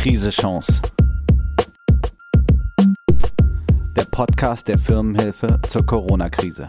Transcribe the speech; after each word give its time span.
Krise 0.00 0.30
Chance. 0.30 0.80
Der 3.96 4.04
Podcast 4.04 4.68
der 4.68 4.78
Firmenhilfe 4.78 5.58
zur 5.68 5.84
Corona-Krise. 5.84 6.64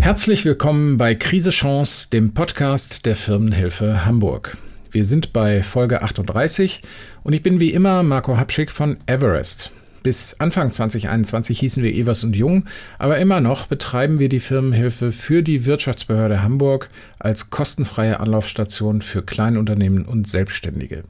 Herzlich 0.00 0.44
willkommen 0.44 0.96
bei 0.98 1.16
Krise 1.16 1.50
Chance, 1.50 2.08
dem 2.10 2.32
Podcast 2.32 3.06
der 3.06 3.16
Firmenhilfe 3.16 4.06
Hamburg. 4.06 4.56
Wir 4.92 5.04
sind 5.04 5.32
bei 5.32 5.64
Folge 5.64 6.00
38 6.00 6.82
und 7.24 7.32
ich 7.32 7.42
bin 7.42 7.58
wie 7.58 7.72
immer 7.72 8.04
Marco 8.04 8.36
Hapschick 8.36 8.70
von 8.70 8.98
Everest. 9.06 9.72
Bis 10.06 10.36
Anfang 10.38 10.70
2021 10.70 11.58
hießen 11.58 11.82
wir 11.82 11.92
Evers 11.92 12.22
und 12.22 12.36
Jung, 12.36 12.66
aber 12.96 13.18
immer 13.18 13.40
noch 13.40 13.66
betreiben 13.66 14.20
wir 14.20 14.28
die 14.28 14.38
Firmenhilfe 14.38 15.10
für 15.10 15.42
die 15.42 15.66
Wirtschaftsbehörde 15.66 16.44
Hamburg 16.44 16.90
als 17.18 17.50
kostenfreie 17.50 18.20
Anlaufstation 18.20 19.02
für 19.02 19.22
Kleinunternehmen 19.22 20.04
und 20.04 20.28
Selbstständige. 20.28 21.02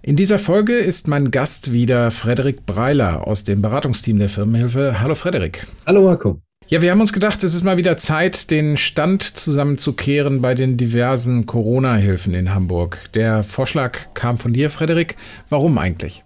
In 0.00 0.16
dieser 0.16 0.38
Folge 0.38 0.78
ist 0.78 1.06
mein 1.06 1.30
Gast 1.30 1.74
wieder 1.74 2.10
Frederik 2.10 2.64
Breiler 2.64 3.26
aus 3.26 3.44
dem 3.44 3.60
Beratungsteam 3.60 4.18
der 4.18 4.30
Firmenhilfe. 4.30 4.98
Hallo 5.00 5.14
Frederik. 5.14 5.66
Hallo 5.86 6.04
Marco. 6.04 6.40
Ja, 6.68 6.80
wir 6.80 6.92
haben 6.92 7.02
uns 7.02 7.12
gedacht, 7.12 7.44
es 7.44 7.52
ist 7.52 7.62
mal 7.62 7.76
wieder 7.76 7.98
Zeit, 7.98 8.50
den 8.50 8.78
Stand 8.78 9.22
zusammenzukehren 9.22 10.40
bei 10.40 10.54
den 10.54 10.78
diversen 10.78 11.44
Corona-Hilfen 11.44 12.32
in 12.32 12.54
Hamburg. 12.54 13.12
Der 13.12 13.42
Vorschlag 13.42 14.14
kam 14.14 14.38
von 14.38 14.54
dir, 14.54 14.70
Frederik. 14.70 15.16
Warum 15.50 15.76
eigentlich? 15.76 16.24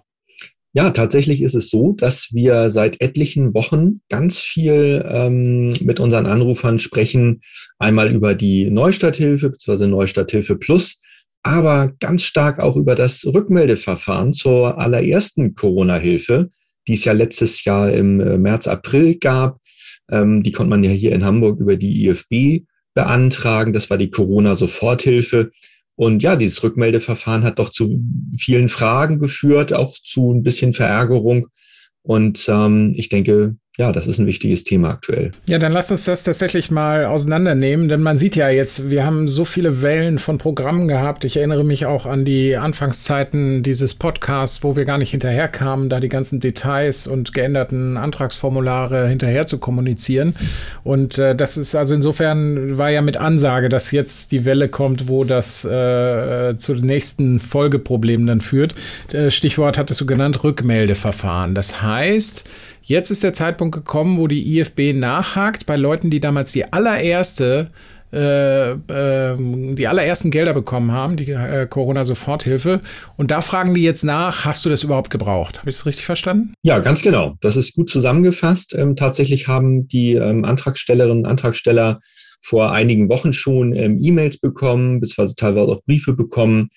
Ja, 0.73 0.91
tatsächlich 0.91 1.41
ist 1.41 1.55
es 1.55 1.69
so, 1.69 1.93
dass 1.93 2.29
wir 2.33 2.69
seit 2.69 3.01
etlichen 3.01 3.53
Wochen 3.53 4.01
ganz 4.09 4.37
viel 4.39 5.03
ähm, 5.07 5.69
mit 5.81 5.99
unseren 5.99 6.25
Anrufern 6.25 6.77
sprechen. 6.77 7.41
Einmal 7.79 8.13
über 8.13 8.35
die 8.35 8.69
Neustarthilfe 8.69 9.49
bzw. 9.49 9.87
Neustarthilfe 9.87 10.55
Plus, 10.55 11.01
aber 11.43 11.93
ganz 11.99 12.23
stark 12.23 12.59
auch 12.59 12.75
über 12.75 12.95
das 12.95 13.25
Rückmeldeverfahren 13.25 14.33
zur 14.33 14.77
allerersten 14.77 15.55
Corona-Hilfe, 15.55 16.49
die 16.87 16.93
es 16.93 17.05
ja 17.05 17.13
letztes 17.13 17.63
Jahr 17.63 17.91
im 17.91 18.19
äh, 18.19 18.37
März, 18.37 18.67
April 18.67 19.15
gab. 19.15 19.59
Ähm, 20.11 20.43
die 20.43 20.51
konnte 20.51 20.69
man 20.69 20.83
ja 20.83 20.91
hier 20.91 21.13
in 21.13 21.23
Hamburg 21.23 21.59
über 21.59 21.75
die 21.75 22.05
IFB 22.05 22.65
beantragen. 22.93 23.73
Das 23.73 23.89
war 23.89 23.97
die 23.97 24.11
Corona-Soforthilfe. 24.11 25.51
Und 25.97 26.21
ja, 26.21 26.35
dieses 26.35 26.61
Rückmeldeverfahren 26.61 27.43
hat 27.43 27.57
doch 27.57 27.71
zu 27.71 28.03
vielen 28.37 28.69
Fragen 28.69 29.17
geführt, 29.17 29.73
auch 29.73 29.95
zu 29.95 30.31
ein 30.31 30.43
bisschen 30.43 30.73
Verärgerung. 30.73 31.47
Und 32.03 32.47
ähm, 32.47 32.93
ich 32.95 33.09
denke, 33.09 33.57
ja, 33.79 33.91
das 33.91 34.07
ist 34.07 34.17
ein 34.17 34.25
wichtiges 34.25 34.63
Thema 34.63 34.89
aktuell. 34.89 35.29
Ja, 35.47 35.59
dann 35.59 35.71
lass 35.71 35.91
uns 35.91 36.05
das 36.05 36.23
tatsächlich 36.23 36.71
mal 36.71 37.05
auseinandernehmen, 37.05 37.87
denn 37.87 38.01
man 38.01 38.17
sieht 38.17 38.35
ja 38.35 38.49
jetzt, 38.49 38.89
wir 38.89 39.05
haben 39.05 39.27
so 39.27 39.45
viele 39.45 39.83
Wellen 39.83 40.17
von 40.17 40.39
Programmen 40.39 40.87
gehabt. 40.87 41.23
Ich 41.25 41.37
erinnere 41.37 41.63
mich 41.63 41.85
auch 41.85 42.07
an 42.07 42.25
die 42.25 42.57
Anfangszeiten 42.57 43.61
dieses 43.61 43.93
Podcasts, 43.93 44.63
wo 44.63 44.75
wir 44.75 44.83
gar 44.83 44.97
nicht 44.97 45.11
hinterherkamen, 45.11 45.89
da 45.89 45.99
die 45.99 46.07
ganzen 46.07 46.39
Details 46.39 47.05
und 47.05 47.33
geänderten 47.33 47.97
Antragsformulare 47.97 49.07
hinterher 49.07 49.45
zu 49.45 49.59
kommunizieren. 49.59 50.35
Und 50.83 51.19
äh, 51.19 51.35
das 51.35 51.55
ist 51.55 51.75
also 51.75 51.93
insofern 51.93 52.79
war 52.79 52.89
ja 52.89 53.03
mit 53.03 53.17
Ansage, 53.17 53.69
dass 53.69 53.91
jetzt 53.91 54.31
die 54.31 54.43
Welle 54.43 54.69
kommt, 54.69 55.07
wo 55.07 55.23
das 55.23 55.63
äh, 55.65 56.55
zu 56.57 56.73
den 56.73 56.87
nächsten 56.87 57.37
Folgeproblemen 57.37 58.25
dann 58.25 58.41
führt. 58.41 58.73
Äh, 59.13 59.29
Stichwort 59.29 59.77
hattest 59.77 60.01
du 60.01 60.07
genannt, 60.07 60.43
Rückmeldeverfahren. 60.43 61.53
Das 61.53 61.83
heißt, 61.83 62.43
Jetzt 62.87 63.11
ist 63.11 63.21
der 63.21 63.33
Zeitpunkt 63.33 63.75
gekommen, 63.75 64.17
wo 64.17 64.27
die 64.27 64.57
IFB 64.57 64.93
nachhakt 64.93 65.65
bei 65.65 65.75
Leuten, 65.75 66.09
die 66.09 66.21
damals 66.21 66.53
die 66.53 66.71
allererste 66.71 67.69
äh, 68.13 68.71
äh, 68.71 69.35
die 69.75 69.87
allerersten 69.89 70.31
Gelder 70.31 70.53
bekommen 70.53 70.93
haben, 70.93 71.17
die 71.17 71.29
äh, 71.29 71.67
Corona-Soforthilfe. 71.67 72.79
Und 73.17 73.29
da 73.29 73.41
fragen 73.41 73.73
die 73.73 73.81
jetzt 73.81 74.03
nach, 74.03 74.45
hast 74.45 74.63
du 74.63 74.69
das 74.69 74.83
überhaupt 74.83 75.09
gebraucht? 75.09 75.59
Habe 75.59 75.69
ich 75.69 75.75
das 75.75 75.85
richtig 75.85 76.05
verstanden? 76.05 76.53
Ja, 76.63 76.79
ganz 76.79 77.01
genau. 77.01 77.35
Das 77.41 77.57
ist 77.57 77.75
gut 77.75 77.89
zusammengefasst. 77.89 78.73
Ähm, 78.73 78.95
tatsächlich 78.95 79.49
haben 79.49 79.89
die 79.89 80.13
ähm, 80.13 80.45
Antragstellerinnen 80.45 81.25
und 81.25 81.29
Antragsteller 81.29 81.99
vor 82.39 82.71
einigen 82.71 83.09
Wochen 83.09 83.33
schon 83.33 83.75
ähm, 83.75 83.99
E-Mails 84.01 84.37
bekommen, 84.37 85.01
beziehungsweise 85.01 85.35
teilweise 85.35 85.73
auch 85.73 85.83
Briefe 85.83 86.13
bekommen, 86.13 86.69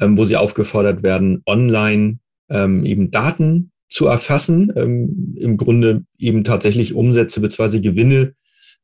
ähm, 0.00 0.16
wo 0.16 0.24
sie 0.26 0.36
aufgefordert 0.36 1.02
werden, 1.02 1.42
online 1.44 2.20
ähm, 2.50 2.84
eben 2.84 3.10
Daten 3.10 3.72
zu 3.88 4.06
erfassen, 4.06 4.72
ähm, 4.76 5.36
im 5.38 5.56
Grunde 5.56 6.04
eben 6.18 6.44
tatsächlich 6.44 6.94
Umsätze 6.94 7.40
bzw. 7.40 7.80
Gewinne, 7.80 8.34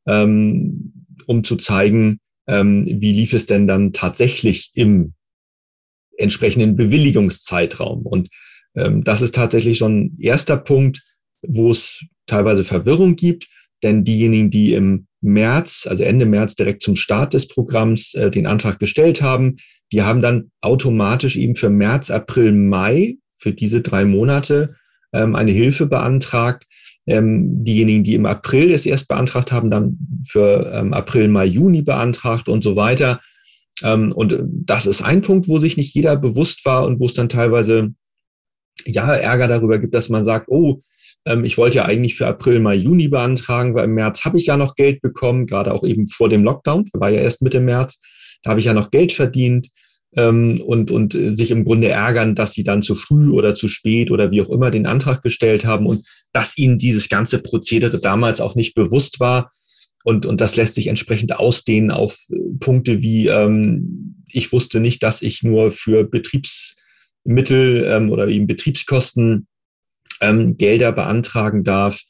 ähm, 0.07 0.93
um 1.27 1.43
zu 1.43 1.55
zeigen, 1.55 2.19
ähm, 2.47 2.85
wie 2.87 3.13
lief 3.13 3.33
es 3.33 3.45
denn 3.45 3.67
dann 3.67 3.93
tatsächlich 3.93 4.71
im 4.75 5.13
entsprechenden 6.17 6.75
Bewilligungszeitraum. 6.75 8.05
Und 8.05 8.29
ähm, 8.75 9.03
das 9.03 9.21
ist 9.21 9.35
tatsächlich 9.35 9.77
schon 9.77 10.05
ein 10.05 10.17
erster 10.19 10.57
Punkt, 10.57 11.01
wo 11.45 11.71
es 11.71 12.03
teilweise 12.25 12.63
Verwirrung 12.63 13.15
gibt, 13.15 13.47
denn 13.81 14.03
diejenigen, 14.03 14.49
die 14.49 14.73
im 14.73 15.07
März, 15.21 15.87
also 15.89 16.03
Ende 16.03 16.25
März 16.25 16.55
direkt 16.55 16.83
zum 16.83 16.95
Start 16.95 17.33
des 17.33 17.47
Programms 17.47 18.13
äh, 18.13 18.31
den 18.31 18.45
Antrag 18.45 18.79
gestellt 18.79 19.21
haben, 19.21 19.57
die 19.91 20.01
haben 20.01 20.21
dann 20.21 20.51
automatisch 20.61 21.35
eben 21.35 21.55
für 21.55 21.69
März, 21.69 22.09
April, 22.09 22.51
Mai, 22.51 23.17
für 23.37 23.53
diese 23.53 23.81
drei 23.81 24.05
Monate 24.05 24.75
eine 25.17 25.51
Hilfe 25.51 25.85
beantragt. 25.85 26.65
Ähm, 27.05 27.63
diejenigen, 27.63 28.03
die 28.03 28.15
im 28.15 28.25
April 28.25 28.71
es 28.71 28.85
erst 28.85 29.07
beantragt 29.07 29.51
haben, 29.51 29.69
dann 29.69 29.97
für 30.25 30.71
ähm, 30.73 30.93
April, 30.93 31.27
Mai, 31.27 31.45
Juni 31.45 31.81
beantragt 31.81 32.47
und 32.47 32.63
so 32.63 32.75
weiter. 32.75 33.19
Ähm, 33.81 34.11
und 34.13 34.39
das 34.45 34.85
ist 34.85 35.01
ein 35.01 35.21
Punkt, 35.21 35.47
wo 35.47 35.59
sich 35.59 35.75
nicht 35.75 35.93
jeder 35.93 36.15
bewusst 36.15 36.65
war 36.65 36.85
und 36.85 36.99
wo 36.99 37.05
es 37.05 37.13
dann 37.13 37.29
teilweise 37.29 37.93
ja 38.85 39.13
Ärger 39.13 39.47
darüber 39.47 39.79
gibt, 39.79 39.93
dass 39.93 40.09
man 40.09 40.23
sagt, 40.23 40.47
oh, 40.49 40.79
ähm, 41.25 41.43
ich 41.43 41.57
wollte 41.57 41.77
ja 41.77 41.85
eigentlich 41.85 42.15
für 42.15 42.27
April, 42.27 42.59
Mai, 42.59 42.75
Juni 42.75 43.07
beantragen, 43.07 43.75
weil 43.75 43.85
im 43.85 43.93
März 43.95 44.25
habe 44.25 44.37
ich 44.37 44.45
ja 44.45 44.57
noch 44.57 44.75
Geld 44.75 45.01
bekommen, 45.01 45.45
gerade 45.45 45.73
auch 45.73 45.83
eben 45.83 46.07
vor 46.07 46.29
dem 46.29 46.43
Lockdown, 46.43 46.89
war 46.93 47.09
ja 47.09 47.21
erst 47.21 47.41
Mitte 47.41 47.59
März, 47.59 47.99
da 48.43 48.51
habe 48.51 48.59
ich 48.59 48.65
ja 48.65 48.73
noch 48.73 48.91
Geld 48.91 49.11
verdient 49.11 49.69
ähm, 50.15 50.61
und, 50.61 50.91
und 50.91 51.15
äh, 51.15 51.35
sich 51.35 51.51
im 51.51 51.65
Grunde 51.65 51.89
ärgern, 51.89 52.35
dass 52.35 52.53
sie 52.53 52.63
dann 52.63 52.81
zu 52.81 52.95
früh 52.95 53.31
oder 53.31 53.55
zu 53.55 53.67
spät 53.67 54.11
oder 54.11 54.31
wie 54.31 54.41
auch 54.41 54.49
immer 54.49 54.71
den 54.71 54.85
Antrag 54.85 55.21
gestellt 55.21 55.65
haben 55.65 55.85
und 55.85 56.05
dass 56.31 56.57
ihnen 56.57 56.77
dieses 56.77 57.09
ganze 57.09 57.39
Prozedere 57.39 57.99
damals 57.99 58.41
auch 58.41 58.55
nicht 58.55 58.75
bewusst 58.75 59.19
war. 59.19 59.51
Und, 60.03 60.25
und 60.25 60.41
das 60.41 60.55
lässt 60.55 60.75
sich 60.75 60.87
entsprechend 60.87 61.35
ausdehnen 61.35 61.91
auf 61.91 62.17
äh, 62.29 62.35
Punkte 62.59 63.01
wie, 63.01 63.27
ähm, 63.27 64.23
ich 64.27 64.51
wusste 64.51 64.79
nicht, 64.79 65.03
dass 65.03 65.21
ich 65.21 65.43
nur 65.43 65.71
für 65.71 66.03
Betriebsmittel 66.03 67.85
ähm, 67.87 68.11
oder 68.11 68.27
eben 68.27 68.47
Betriebskosten 68.47 69.47
ähm, 70.21 70.57
Gelder 70.57 70.91
beantragen 70.91 71.63
darf 71.63 72.01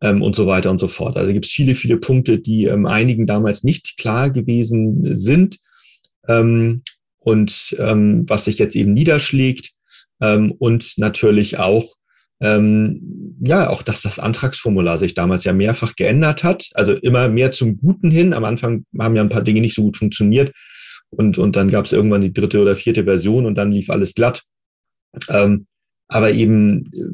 ähm, 0.00 0.22
und 0.22 0.36
so 0.36 0.46
weiter 0.46 0.70
und 0.70 0.78
so 0.78 0.88
fort. 0.88 1.16
Also 1.16 1.32
gibt 1.32 1.46
es 1.46 1.52
viele, 1.52 1.74
viele 1.74 1.96
Punkte, 1.96 2.38
die 2.38 2.64
ähm, 2.66 2.86
einigen 2.86 3.26
damals 3.26 3.64
nicht 3.64 3.96
klar 3.96 4.30
gewesen 4.30 5.16
sind. 5.16 5.58
Ähm, 6.28 6.82
und 7.20 7.76
ähm, 7.78 8.24
was 8.28 8.46
sich 8.46 8.58
jetzt 8.58 8.74
eben 8.74 8.92
niederschlägt 8.92 9.72
ähm, 10.20 10.52
und 10.52 10.98
natürlich 10.98 11.58
auch 11.58 11.94
ähm, 12.40 13.36
ja 13.44 13.68
auch, 13.68 13.82
dass 13.82 14.02
das 14.02 14.18
Antragsformular 14.18 14.98
sich 14.98 15.14
damals 15.14 15.44
ja 15.44 15.52
mehrfach 15.52 15.94
geändert 15.94 16.42
hat, 16.42 16.70
also 16.72 16.94
immer 16.94 17.28
mehr 17.28 17.52
zum 17.52 17.76
Guten 17.76 18.10
hin. 18.10 18.32
Am 18.32 18.44
Anfang 18.44 18.86
haben 18.98 19.14
ja 19.14 19.22
ein 19.22 19.28
paar 19.28 19.42
Dinge 19.42 19.60
nicht 19.60 19.74
so 19.74 19.82
gut 19.82 19.98
funktioniert 19.98 20.52
und 21.10 21.36
und 21.38 21.56
dann 21.56 21.68
gab 21.68 21.84
es 21.84 21.92
irgendwann 21.92 22.22
die 22.22 22.32
dritte 22.32 22.60
oder 22.60 22.76
vierte 22.76 23.04
Version 23.04 23.44
und 23.44 23.56
dann 23.56 23.72
lief 23.72 23.90
alles 23.90 24.14
glatt. 24.14 24.42
Ähm, 25.28 25.66
aber 26.08 26.32
eben 26.32 26.86
äh, 26.92 27.04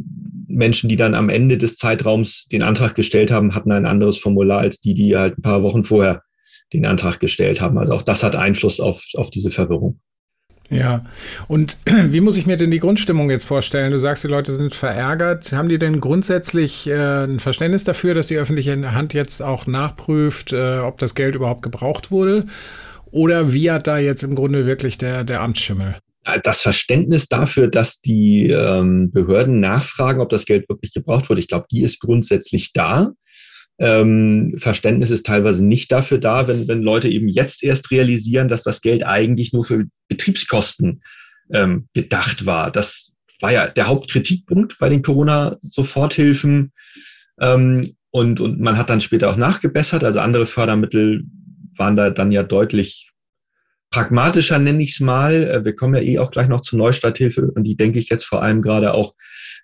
Menschen, 0.49 0.89
die 0.89 0.97
dann 0.97 1.15
am 1.15 1.29
Ende 1.29 1.59
des 1.59 1.77
Zeitraums 1.77 2.47
den 2.47 2.63
Antrag 2.63 2.95
gestellt 2.95 3.31
haben, 3.31 3.55
hatten 3.55 3.73
ein 3.73 3.87
anderes 3.87 4.19
Formular 4.19 4.61
als 4.61 4.81
die, 4.81 4.95
die 4.95 5.17
halt 5.17 5.39
ein 5.39 5.43
paar 5.43 5.63
Wochen 5.63 5.83
vorher 5.83 6.23
den 6.73 6.87
Antrag 6.87 7.21
gestellt 7.21 7.61
haben. 7.61 7.79
Also 7.79 7.95
auch 7.95 8.03
das 8.03 8.23
hat 8.23 8.37
Einfluss 8.37 8.81
auf, 8.81 9.05
auf 9.15 9.31
diese 9.31 9.51
Verwirrung. 9.51 10.01
Ja, 10.69 11.05
und 11.49 11.79
wie 11.87 12.21
muss 12.21 12.37
ich 12.37 12.47
mir 12.47 12.57
denn 12.57 12.71
die 12.71 12.81
Grundstimmung 12.81 13.31
jetzt 13.31 13.45
vorstellen? 13.45 13.93
Du 13.93 13.99
sagst, 13.99 14.25
die 14.25 14.29
Leute 14.29 14.53
sind 14.53 14.75
verärgert. 14.75 15.53
Haben 15.53 15.69
die 15.69 15.79
denn 15.79 16.01
grundsätzlich 16.01 16.87
äh, 16.87 17.25
ein 17.25 17.39
Verständnis 17.39 17.85
dafür, 17.85 18.15
dass 18.15 18.29
die 18.29 18.37
öffentliche 18.37 18.93
Hand 18.93 19.15
jetzt 19.15 19.43
auch 19.43 19.67
nachprüft, 19.67 20.53
äh, 20.53 20.79
ob 20.79 20.99
das 20.99 21.15
Geld 21.15 21.35
überhaupt 21.35 21.63
gebraucht 21.63 22.11
wurde? 22.11 22.45
Oder 23.11 23.53
wie 23.53 23.71
hat 23.71 23.87
da 23.87 23.99
jetzt 23.99 24.25
im 24.25 24.35
Grunde 24.35 24.67
wirklich 24.67 24.99
der, 24.99 25.25
der 25.25 25.41
Amtsschimmel? 25.41 25.97
Das 26.43 26.61
Verständnis 26.61 27.29
dafür, 27.29 27.69
dass 27.69 28.01
die 28.01 28.51
ähm, 28.51 29.13
Behörden 29.13 29.61
nachfragen, 29.61 30.21
ob 30.21 30.29
das 30.29 30.45
Geld 30.45 30.69
wirklich 30.69 30.93
gebraucht 30.93 31.31
wurde, 31.31 31.41
ich 31.41 31.47
glaube, 31.47 31.67
die 31.71 31.83
ist 31.83 32.01
grundsätzlich 32.01 32.73
da. 32.73 33.13
Ähm, 33.79 34.55
Verständnis 34.57 35.11
ist 35.11 35.27
teilweise 35.27 35.65
nicht 35.65 35.93
dafür 35.93 36.19
da, 36.19 36.49
wenn, 36.49 36.67
wenn 36.67 36.83
Leute 36.83 37.09
eben 37.09 37.29
jetzt 37.29 37.63
erst 37.63 37.91
realisieren, 37.91 38.49
dass 38.49 38.63
das 38.63 38.81
Geld 38.81 39.05
eigentlich 39.05 39.53
nur 39.53 39.65
für 39.65 39.85
Betriebskosten 40.09 41.03
ähm, 41.53 41.89
gedacht 41.93 42.47
war. 42.47 42.71
Das 42.71 43.13
war 43.41 43.53
ja 43.53 43.67
der 43.67 43.89
Hauptkritikpunkt 43.89 44.79
bei 44.79 44.89
den 44.89 45.03
Corona-Soforthilfen. 45.03 46.73
Ähm, 47.41 47.97
und, 48.11 48.41
und 48.41 48.61
man 48.61 48.79
hat 48.79 48.89
dann 48.89 49.03
später 49.03 49.29
auch 49.29 49.37
nachgebessert. 49.37 50.03
Also 50.03 50.21
andere 50.21 50.47
Fördermittel 50.47 51.25
waren 51.77 51.97
da 51.97 52.09
dann 52.09 52.33
ja 52.33 52.43
deutlich 52.43 53.11
pragmatischer 53.91 54.59
nenne 54.59 54.83
ich 54.83 54.93
es 54.93 55.01
mal. 55.01 55.35
Äh, 55.35 55.65
wir 55.65 55.75
kommen 55.75 55.95
ja 55.95 56.03
eh 56.03 56.19
auch 56.19 56.31
gleich 56.31 56.49
noch 56.49 56.61
zur 56.61 56.79
Neustarthilfe 56.79 57.51
und 57.51 57.65
die 57.65 57.77
denke 57.77 57.99
ich 57.99 58.09
jetzt 58.09 58.25
vor 58.25 58.43
allem 58.43 58.63
gerade 58.63 58.95
auch. 58.95 59.15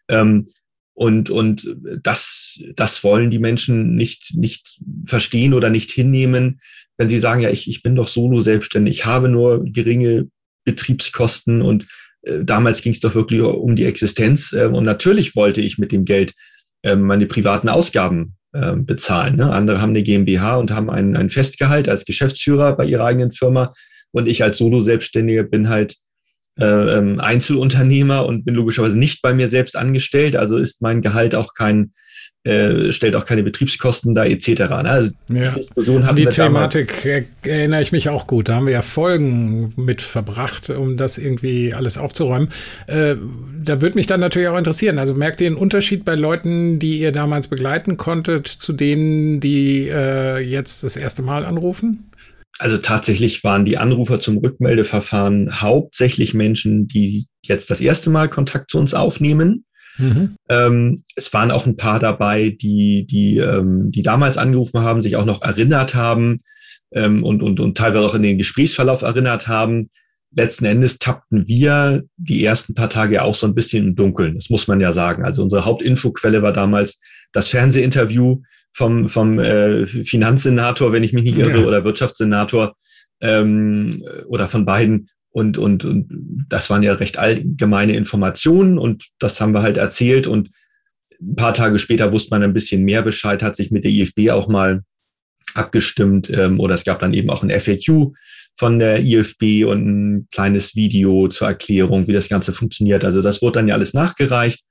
Ähm, 0.09 0.47
und, 0.95 1.31
und 1.31 1.75
das, 2.03 2.61
das 2.77 3.03
wollen 3.03 3.31
die 3.31 3.39
Menschen 3.39 3.95
nicht, 3.95 4.35
nicht 4.37 4.79
verstehen 5.07 5.55
oder 5.55 5.71
nicht 5.71 5.91
hinnehmen, 5.91 6.61
wenn 6.99 7.09
sie 7.09 7.19
sagen, 7.19 7.41
ja, 7.41 7.51
ich, 7.51 7.69
ich 7.69 7.83
bin 7.83 7.95
doch 7.95 8.09
solo 8.09 8.41
selbstständig, 8.41 8.99
ich 8.99 9.07
habe 9.07 9.29
nur 9.29 9.65
geringe 9.65 10.29
Betriebskosten 10.65 11.63
und 11.63 11.87
äh, 12.23 12.45
damals 12.45 12.83
ging 12.83 12.93
es 12.93 13.01
doch 13.01 13.15
wirklich 13.15 13.41
um 13.41 13.75
die 13.77 13.85
Existenz. 13.85 14.53
Äh, 14.53 14.67
und 14.67 14.85
natürlich 14.85 15.35
wollte 15.35 15.61
ich 15.61 15.79
mit 15.79 15.93
dem 15.93 16.05
Geld 16.05 16.35
äh, 16.83 16.97
meine 16.97 17.27
privaten 17.27 17.69
Ausgaben 17.69 18.37
äh, 18.53 18.77
bezahlen. 18.77 19.37
Ne? 19.37 19.51
Andere 19.53 19.81
haben 19.81 19.91
eine 19.91 20.03
GmbH 20.03 20.57
und 20.57 20.71
haben 20.71 20.91
ein, 20.91 21.17
ein 21.17 21.31
Festgehalt 21.31 21.89
als 21.89 22.05
Geschäftsführer 22.05 22.77
bei 22.77 22.85
ihrer 22.85 23.07
eigenen 23.07 23.33
Firma. 23.33 23.75
Und 24.13 24.29
ich 24.29 24.43
als 24.43 24.59
Solo-Selbstständiger 24.59 25.43
bin 25.45 25.69
halt 25.69 25.97
äh, 26.59 26.65
ähm, 26.65 27.19
Einzelunternehmer 27.19 28.27
und 28.27 28.45
bin 28.45 28.55
logischerweise 28.55 28.99
nicht 28.99 29.23
bei 29.23 29.33
mir 29.33 29.49
selbst 29.49 29.77
angestellt. 29.77 30.37
Also 30.37 30.59
ist 30.59 30.83
mein 30.83 31.01
Gehalt 31.01 31.35
auch 31.35 31.55
kein, 31.55 31.93
äh, 32.45 32.93
stellt 32.93 33.17
auch 33.17 33.25
keine 33.25 33.43
Betriebskosten 33.43 34.15
da 34.15 34.27
etc. 34.27 34.49
Ne? 34.49 34.91
Also 34.91 35.11
ja. 35.33 35.55
die, 35.77 35.91
An 35.97 36.17
die 36.17 36.27
Thematik 36.27 37.07
erinnere 37.43 37.81
ich 37.81 37.93
mich 37.93 38.11
auch 38.11 38.27
gut. 38.27 38.51
Da 38.51 38.57
haben 38.57 38.67
wir 38.67 38.75
ja 38.75 38.83
Folgen 38.83 39.73
mit 39.77 40.03
verbracht, 40.03 40.69
um 40.69 40.99
das 40.99 41.17
irgendwie 41.17 41.73
alles 41.73 41.97
aufzuräumen. 41.97 42.51
Äh, 42.87 43.17
da 43.65 43.81
würde 43.81 43.97
mich 43.97 44.07
dann 44.07 44.21
natürlich 44.21 44.49
auch 44.49 44.59
interessieren. 44.59 44.99
Also 44.99 45.15
merkt 45.15 45.41
ihr 45.41 45.47
einen 45.47 45.57
Unterschied 45.57 46.05
bei 46.05 46.17
Leuten, 46.17 46.79
die 46.79 46.99
ihr 46.99 47.13
damals 47.13 47.49
begleiten 47.49 47.97
konntet, 47.97 48.47
zu 48.47 48.75
denen, 48.75 49.41
die 49.41 49.89
äh, 49.89 50.39
jetzt 50.39 50.85
das 50.85 50.97
erste 50.97 51.23
Mal 51.23 51.47
anrufen? 51.47 52.11
Also 52.59 52.79
tatsächlich 52.79 53.45
waren 53.45 53.65
die 53.65 53.79
Anrufer 53.79 54.21
zum 54.21 54.39
Rückmeldeverfahren 54.39 55.61
hauptsächlich 55.61 56.35
Menschen, 56.35 56.87
die 56.87 57.27
jetzt 57.45 57.71
das 57.71 57.81
erste 57.81 58.11
Mal 58.11 58.29
Kontakt 58.29 58.71
zu 58.71 58.79
uns 58.79 58.95
aufnehmen. 58.95 59.65
Mhm. 59.99 60.37
Ähm, 60.49 61.05
es 61.17 61.33
waren 61.33 61.51
auch 61.51 61.67
ein 61.67 61.77
paar 61.77 61.99
dabei, 61.99 62.51
die, 62.51 63.07
die, 63.07 63.39
ähm, 63.39 63.91
die 63.91 64.03
damals 64.03 64.39
angerufen 64.39 64.81
haben, 64.81 65.03
sich 65.03 65.17
auch 65.17 65.25
noch 65.25 65.43
erinnert 65.43 65.95
haben 65.95 66.41
ähm, 66.93 67.25
und, 67.25 67.43
und, 67.43 67.61
und 67.61 67.77
teilweise 67.77 68.07
auch 68.07 68.15
in 68.15 68.23
den 68.23 68.39
Gesprächsverlauf 68.39 69.03
erinnert 69.03 69.49
haben. 69.49 69.91
Letzten 70.35 70.65
Endes 70.65 70.99
tappten 70.99 71.47
wir 71.47 72.05
die 72.17 72.43
ersten 72.43 72.75
paar 72.75 72.89
Tage 72.89 73.23
auch 73.23 73.35
so 73.35 73.47
ein 73.47 73.55
bisschen 73.55 73.89
im 73.89 73.97
Dunkeln. 73.97 74.35
Das 74.35 74.49
muss 74.49 74.67
man 74.67 74.81
ja 74.81 74.93
sagen. 74.93 75.25
Also 75.25 75.43
unsere 75.43 75.67
Hauptinfoquelle 75.67 76.43
war 76.43 76.55
damals 76.55 77.03
das 77.33 77.49
Fernsehinterview 77.49 78.41
vom, 78.73 79.09
vom 79.09 79.39
äh, 79.39 79.87
Finanzsenator, 79.87 80.93
wenn 80.93 81.03
ich 81.03 81.13
mich 81.13 81.25
nicht 81.25 81.39
irre, 81.39 81.61
ja. 81.61 81.67
oder 81.67 81.85
Wirtschaftssenator 81.85 82.75
ähm, 83.21 84.05
oder 84.27 84.49
von 84.49 84.65
beiden. 84.65 85.09
Und, 85.31 85.57
und, 85.57 85.85
und 85.85 86.47
das 86.49 86.69
waren 86.69 86.83
ja 86.83 86.93
recht 86.93 87.19
allgemeine 87.19 87.97
Informationen 87.97 88.79
und 88.79 89.07
das 89.19 89.41
haben 89.41 89.53
wir 89.53 89.63
halt 89.63 89.79
erzählt. 89.79 90.27
Und 90.27 90.51
ein 91.21 91.37
paar 91.37 91.55
Tage 91.55 91.79
später 91.79 92.13
wusste 92.13 92.31
man 92.31 92.43
ein 92.43 92.53
bisschen 92.53 92.83
mehr 92.83 93.03
Bescheid, 93.03 93.43
hat 93.43 93.57
sich 93.57 93.71
mit 93.71 93.85
der 93.85 93.93
IFB 93.93 94.31
auch 94.31 94.49
mal 94.49 94.83
abgestimmt 95.55 96.31
ähm, 96.31 96.61
oder 96.61 96.75
es 96.75 96.85
gab 96.85 97.01
dann 97.01 97.15
eben 97.15 97.31
auch 97.31 97.43
ein 97.43 97.51
FAQ 97.51 98.13
von 98.55 98.79
der 98.79 99.01
IFB 99.01 99.65
und 99.67 99.87
ein 99.87 100.29
kleines 100.31 100.75
Video 100.75 101.29
zur 101.29 101.49
Erklärung, 101.49 102.07
wie 102.09 102.13
das 102.13 102.29
Ganze 102.29 102.53
funktioniert. 102.53 103.05
Also 103.05 103.23
das 103.23 103.41
wurde 103.41 103.59
dann 103.59 103.69
ja 103.69 103.75
alles 103.75 103.95
nachgereicht 103.95 104.63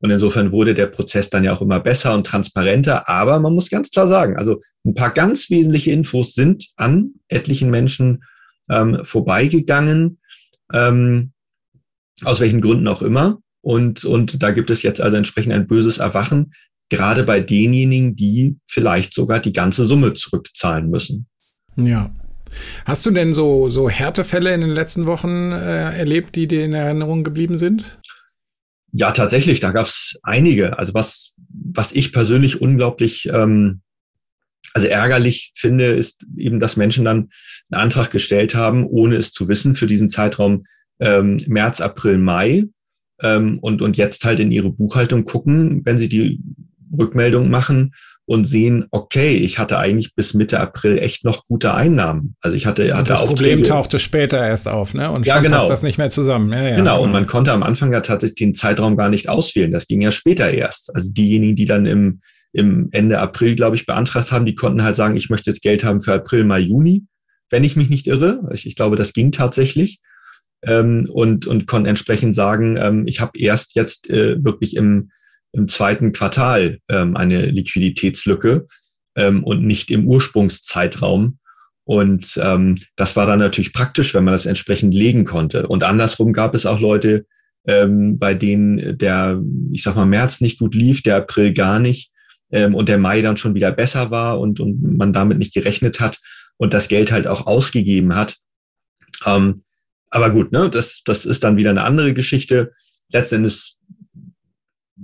und 0.00 0.10
insofern 0.10 0.52
wurde 0.52 0.74
der 0.74 0.86
Prozess 0.86 1.30
dann 1.30 1.44
ja 1.44 1.52
auch 1.52 1.62
immer 1.62 1.80
besser 1.80 2.14
und 2.14 2.26
transparenter. 2.26 3.08
Aber 3.08 3.38
man 3.38 3.54
muss 3.54 3.70
ganz 3.70 3.90
klar 3.90 4.06
sagen, 4.06 4.36
also 4.36 4.60
ein 4.84 4.94
paar 4.94 5.12
ganz 5.12 5.48
wesentliche 5.50 5.90
Infos 5.90 6.34
sind 6.34 6.68
an 6.76 7.14
etlichen 7.28 7.70
Menschen 7.70 8.22
ähm, 8.68 9.00
vorbeigegangen, 9.04 10.18
ähm, 10.72 11.32
aus 12.24 12.40
welchen 12.40 12.60
Gründen 12.60 12.88
auch 12.88 13.02
immer. 13.02 13.38
Und, 13.62 14.04
und 14.04 14.42
da 14.42 14.50
gibt 14.50 14.70
es 14.70 14.82
jetzt 14.82 15.00
also 15.00 15.16
entsprechend 15.16 15.52
ein 15.52 15.66
böses 15.66 15.98
Erwachen, 15.98 16.52
gerade 16.88 17.24
bei 17.24 17.40
denjenigen, 17.40 18.14
die 18.14 18.58
vielleicht 18.66 19.14
sogar 19.14 19.40
die 19.40 19.52
ganze 19.52 19.84
Summe 19.84 20.14
zurückzahlen 20.14 20.88
müssen. 20.90 21.26
Ja. 21.76 22.10
Hast 22.84 23.04
du 23.04 23.10
denn 23.10 23.34
so, 23.34 23.68
so 23.68 23.90
Härtefälle 23.90 24.54
in 24.54 24.60
den 24.60 24.70
letzten 24.70 25.06
Wochen 25.06 25.52
äh, 25.52 25.98
erlebt, 25.98 26.36
die 26.36 26.46
dir 26.46 26.64
in 26.64 26.74
Erinnerung 26.74 27.24
geblieben 27.24 27.58
sind? 27.58 27.98
Ja, 28.98 29.12
tatsächlich, 29.12 29.60
da 29.60 29.72
gab 29.72 29.86
es 29.86 30.18
einige. 30.22 30.78
Also 30.78 30.94
was, 30.94 31.34
was 31.50 31.92
ich 31.92 32.14
persönlich 32.14 32.62
unglaublich 32.62 33.28
ähm, 33.30 33.82
also 34.72 34.86
ärgerlich 34.86 35.52
finde, 35.54 35.84
ist 35.84 36.26
eben, 36.34 36.60
dass 36.60 36.78
Menschen 36.78 37.04
dann 37.04 37.28
einen 37.70 37.82
Antrag 37.82 38.10
gestellt 38.10 38.54
haben, 38.54 38.86
ohne 38.86 39.16
es 39.16 39.32
zu 39.32 39.48
wissen, 39.48 39.74
für 39.74 39.86
diesen 39.86 40.08
Zeitraum 40.08 40.64
ähm, 40.98 41.36
März, 41.46 41.82
April, 41.82 42.16
Mai 42.16 42.64
ähm, 43.20 43.58
und, 43.58 43.82
und 43.82 43.98
jetzt 43.98 44.24
halt 44.24 44.40
in 44.40 44.50
ihre 44.50 44.70
Buchhaltung 44.70 45.24
gucken, 45.24 45.84
wenn 45.84 45.98
sie 45.98 46.08
die 46.08 46.40
Rückmeldung 46.96 47.50
machen 47.50 47.92
und 48.26 48.44
sehen, 48.44 48.86
okay, 48.90 49.34
ich 49.36 49.58
hatte 49.58 49.78
eigentlich 49.78 50.14
bis 50.14 50.34
Mitte 50.34 50.58
April 50.58 50.98
echt 50.98 51.24
noch 51.24 51.44
gute 51.44 51.74
Einnahmen. 51.74 52.34
Also 52.40 52.56
ich 52.56 52.66
hatte, 52.66 52.92
hatte 52.96 53.10
das 53.10 53.20
Aufträge. 53.20 53.50
Problem 53.50 53.64
tauchte 53.64 53.98
später 54.00 54.44
erst 54.44 54.66
auf, 54.66 54.94
ne? 54.94 55.12
Und 55.12 55.26
ja, 55.26 55.38
genau. 55.38 55.58
passt 55.58 55.70
das 55.70 55.84
nicht 55.84 55.96
mehr 55.96 56.10
zusammen. 56.10 56.52
Ja, 56.52 56.62
ja, 56.62 56.76
genau. 56.76 57.02
Und 57.02 57.12
man 57.12 57.26
konnte 57.26 57.52
am 57.52 57.62
Anfang 57.62 57.92
ja 57.92 58.00
tatsächlich 58.00 58.36
den 58.36 58.54
Zeitraum 58.54 58.96
gar 58.96 59.10
nicht 59.10 59.28
auswählen. 59.28 59.70
Das 59.70 59.86
ging 59.86 60.00
ja 60.00 60.10
später 60.10 60.50
erst. 60.50 60.94
Also 60.94 61.12
diejenigen, 61.12 61.54
die 61.54 61.66
dann 61.66 61.86
im, 61.86 62.20
im 62.52 62.88
Ende 62.90 63.20
April, 63.20 63.54
glaube 63.54 63.76
ich, 63.76 63.86
beantragt 63.86 64.32
haben, 64.32 64.44
die 64.44 64.56
konnten 64.56 64.82
halt 64.82 64.96
sagen, 64.96 65.16
ich 65.16 65.30
möchte 65.30 65.50
jetzt 65.50 65.62
Geld 65.62 65.84
haben 65.84 66.00
für 66.00 66.14
April, 66.14 66.44
Mai, 66.44 66.60
Juni, 66.60 67.04
wenn 67.48 67.62
ich 67.62 67.76
mich 67.76 67.90
nicht 67.90 68.08
irre. 68.08 68.40
Ich, 68.52 68.66
ich 68.66 68.74
glaube, 68.74 68.96
das 68.96 69.12
ging 69.12 69.30
tatsächlich. 69.30 70.00
Ähm, 70.62 71.08
und, 71.12 71.46
und 71.46 71.68
konnten 71.68 71.86
entsprechend 71.86 72.34
sagen, 72.34 72.76
ähm, 72.76 73.06
ich 73.06 73.20
habe 73.20 73.38
erst 73.38 73.76
jetzt 73.76 74.10
äh, 74.10 74.42
wirklich 74.42 74.74
im 74.74 75.10
im 75.56 75.68
zweiten 75.68 76.12
Quartal 76.12 76.78
ähm, 76.88 77.16
eine 77.16 77.46
Liquiditätslücke 77.46 78.66
ähm, 79.16 79.42
und 79.42 79.64
nicht 79.64 79.90
im 79.90 80.06
Ursprungszeitraum. 80.06 81.38
Und 81.84 82.38
ähm, 82.42 82.78
das 82.96 83.16
war 83.16 83.26
dann 83.26 83.38
natürlich 83.38 83.72
praktisch, 83.72 84.12
wenn 84.12 84.24
man 84.24 84.32
das 84.34 84.46
entsprechend 84.46 84.92
legen 84.92 85.24
konnte. 85.24 85.66
Und 85.66 85.84
andersrum 85.84 86.32
gab 86.32 86.54
es 86.54 86.66
auch 86.66 86.80
Leute, 86.80 87.26
ähm, 87.66 88.18
bei 88.18 88.34
denen 88.34 88.98
der, 88.98 89.40
ich 89.72 89.82
sag 89.82 89.96
mal, 89.96 90.04
März 90.04 90.40
nicht 90.40 90.58
gut 90.58 90.74
lief, 90.74 91.02
der 91.02 91.16
April 91.16 91.52
gar 91.52 91.78
nicht 91.78 92.10
ähm, 92.50 92.74
und 92.74 92.88
der 92.88 92.98
Mai 92.98 93.22
dann 93.22 93.36
schon 93.36 93.54
wieder 93.54 93.72
besser 93.72 94.10
war 94.10 94.38
und, 94.38 94.60
und 94.60 94.96
man 94.96 95.12
damit 95.12 95.38
nicht 95.38 95.54
gerechnet 95.54 96.00
hat 96.00 96.18
und 96.56 96.74
das 96.74 96.88
Geld 96.88 97.12
halt 97.12 97.26
auch 97.26 97.46
ausgegeben 97.46 98.14
hat. 98.14 98.36
Ähm, 99.24 99.62
aber 100.10 100.30
gut, 100.30 100.52
ne, 100.52 100.70
das, 100.70 101.02
das 101.04 101.24
ist 101.24 101.44
dann 101.44 101.56
wieder 101.56 101.70
eine 101.70 101.84
andere 101.84 102.14
Geschichte. 102.14 102.72
Letztendlich 103.10 103.75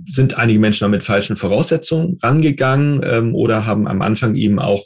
sind 0.05 0.37
einige 0.37 0.59
Menschen 0.59 0.89
mit 0.89 1.03
falschen 1.03 1.35
Voraussetzungen 1.35 2.17
rangegangen 2.21 3.01
ähm, 3.03 3.35
oder 3.35 3.65
haben 3.65 3.87
am 3.87 4.01
Anfang 4.01 4.35
eben 4.35 4.59
auch, 4.59 4.83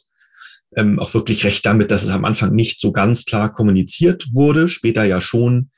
ähm, 0.76 1.00
auch 1.00 1.14
wirklich 1.14 1.44
recht 1.46 1.66
damit, 1.66 1.92
dass 1.92 2.04
es 2.04 2.10
am 2.10 2.26
Anfang 2.26 2.54
nicht 2.54 2.82
so 2.82 2.92
ganz 2.92 3.26
klar 3.26 3.54
kommuniziert 3.54 4.28
wurde, 4.34 4.68
später 4.68 5.04
ja 5.04 5.22
schon 5.22 5.72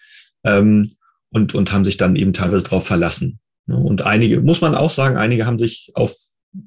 ähm, 0.43 0.91
und, 1.29 1.53
und 1.53 1.71
haben 1.71 1.86
sich 1.86 1.98
dann 1.98 2.15
eben 2.15 2.33
teilweise 2.33 2.63
darauf 2.63 2.86
verlassen. 2.88 3.39
Ne? 3.67 3.77
Und 3.77 4.01
einige, 4.01 4.41
muss 4.41 4.62
man 4.62 4.75
auch 4.75 4.89
sagen, 4.89 5.17
einige 5.17 5.45
haben 5.45 5.59
sich 5.59 5.91
auf 5.93 6.15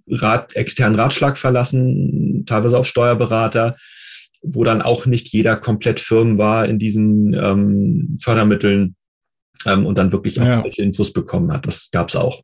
Rat, 0.08 0.54
externen 0.54 0.98
Ratschlag 0.98 1.36
verlassen, 1.36 2.44
teilweise 2.46 2.78
auf 2.78 2.86
Steuerberater, 2.86 3.76
wo 4.42 4.62
dann 4.62 4.82
auch 4.82 5.06
nicht 5.06 5.28
jeder 5.28 5.56
komplett 5.56 5.98
firm 5.98 6.38
war 6.38 6.66
in 6.66 6.78
diesen 6.78 7.34
ähm, 7.34 8.16
Fördermitteln 8.20 8.94
ähm, 9.66 9.86
und 9.86 9.98
dann 9.98 10.12
wirklich 10.12 10.40
auch 10.40 10.46
ja. 10.46 10.64
Infos 10.76 11.12
bekommen 11.12 11.52
hat. 11.52 11.66
Das 11.66 11.90
gab 11.90 12.08
es 12.08 12.16
auch. 12.16 12.42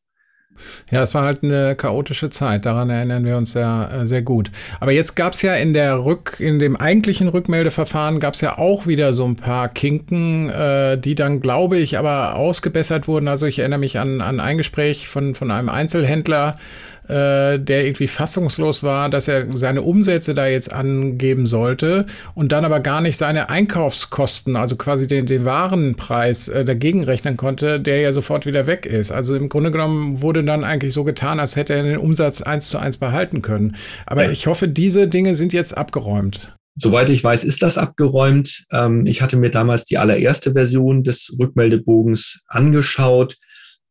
Ja, 0.91 1.03
es 1.03 1.15
war 1.15 1.25
halt 1.25 1.43
eine 1.43 1.77
chaotische 1.77 2.31
Zeit, 2.31 2.67
daran 2.67 2.91
erinnern 2.91 3.25
wir 3.25 3.37
uns 3.37 3.53
sehr, 3.53 3.91
äh, 3.93 4.07
sehr 4.07 4.23
gut. 4.23 4.51
Aber 4.81 4.93
jetzt 4.93 5.15
gab 5.15 5.33
es 5.33 5.43
ja 5.43 5.55
in 5.55 5.75
der 5.75 6.05
Rück, 6.05 6.37
in 6.41 6.59
dem 6.59 6.77
eigentlichen 6.77 7.29
Rückmeldeverfahren 7.29 8.21
gab 8.21 8.35
es 8.35 8.41
ja 8.41 8.59
auch 8.59 8.87
wieder 8.87 9.13
so 9.13 9.25
ein 9.25 9.37
paar 9.37 9.69
Kinken, 9.69 10.49
äh, 10.51 10.99
die 10.99 11.15
dann, 11.15 11.41
glaube 11.41 11.79
ich, 11.79 11.99
aber 11.99 12.35
ausgebessert 12.35 13.07
wurden. 13.07 13.29
Also 13.29 13.47
ich 13.47 13.59
erinnere 13.59 13.81
mich 13.81 13.99
an, 13.99 14.21
an 14.21 14.41
ein 14.41 14.59
Gespräch 14.59 15.09
von, 15.09 15.35
von 15.35 15.51
einem 15.51 15.69
Einzelhändler, 15.69 16.59
äh, 17.09 17.59
der 17.59 17.85
irgendwie 17.87 18.07
fassungslos 18.07 18.83
war, 18.83 19.09
dass 19.09 19.29
er 19.29 19.47
seine 19.57 19.83
Umsätze 19.83 20.35
da 20.35 20.47
jetzt 20.47 20.73
angeben 20.73 21.47
sollte 21.47 22.07
und 22.35 22.53
dann 22.53 22.65
aber 22.65 22.81
gar 22.81 23.01
nicht 23.01 23.17
seine 23.17 23.49
Einkaufskosten, 23.49 24.57
also 24.57 24.77
quasi 24.77 25.07
den, 25.07 25.27
den 25.27 25.45
Warenpreis 25.45 26.49
äh, 26.49 26.65
dagegen 26.65 27.05
rechnen 27.05 27.37
konnte, 27.37 27.81
der 27.81 28.01
ja 28.01 28.13
sofort 28.13 28.47
wieder 28.47 28.67
weg 28.67 28.87
ist. 28.87 29.11
Also 29.11 29.35
im 29.37 29.49
Grunde 29.49 29.71
genommen 29.71 30.21
wurde 30.21 30.45
dann 30.45 30.65
eigentlich 30.65 30.93
so 30.93 31.05
getan, 31.05 31.41
als 31.41 31.57
hätte 31.57 31.75
er 31.75 31.83
den 31.83 31.99
Umsatz 31.99 32.43
eins 32.43 32.69
zu 32.69 32.79
eins 32.79 32.99
behalten 32.99 33.43
können. 33.43 33.77
Aber 34.07 34.25
ja. 34.25 34.31
ich 34.31 34.47
hoffe, 34.47 34.69
diese 34.69 35.09
Dinge 35.09 35.35
sind 35.35 35.53
jetzt 35.53 35.77
abgeräumt. 35.77 36.57
Soweit 36.81 37.09
ich 37.09 37.25
weiß, 37.25 37.43
ist 37.43 37.63
das 37.63 37.77
abgeräumt. 37.77 38.65
Ähm, 38.71 39.05
ich 39.07 39.21
hatte 39.21 39.37
mir 39.37 39.51
damals 39.51 39.85
die 39.85 39.99
allererste 39.99 40.53
Version 40.53 41.03
des 41.03 41.35
Rückmeldebogens 41.39 42.41
angeschaut 42.47 43.37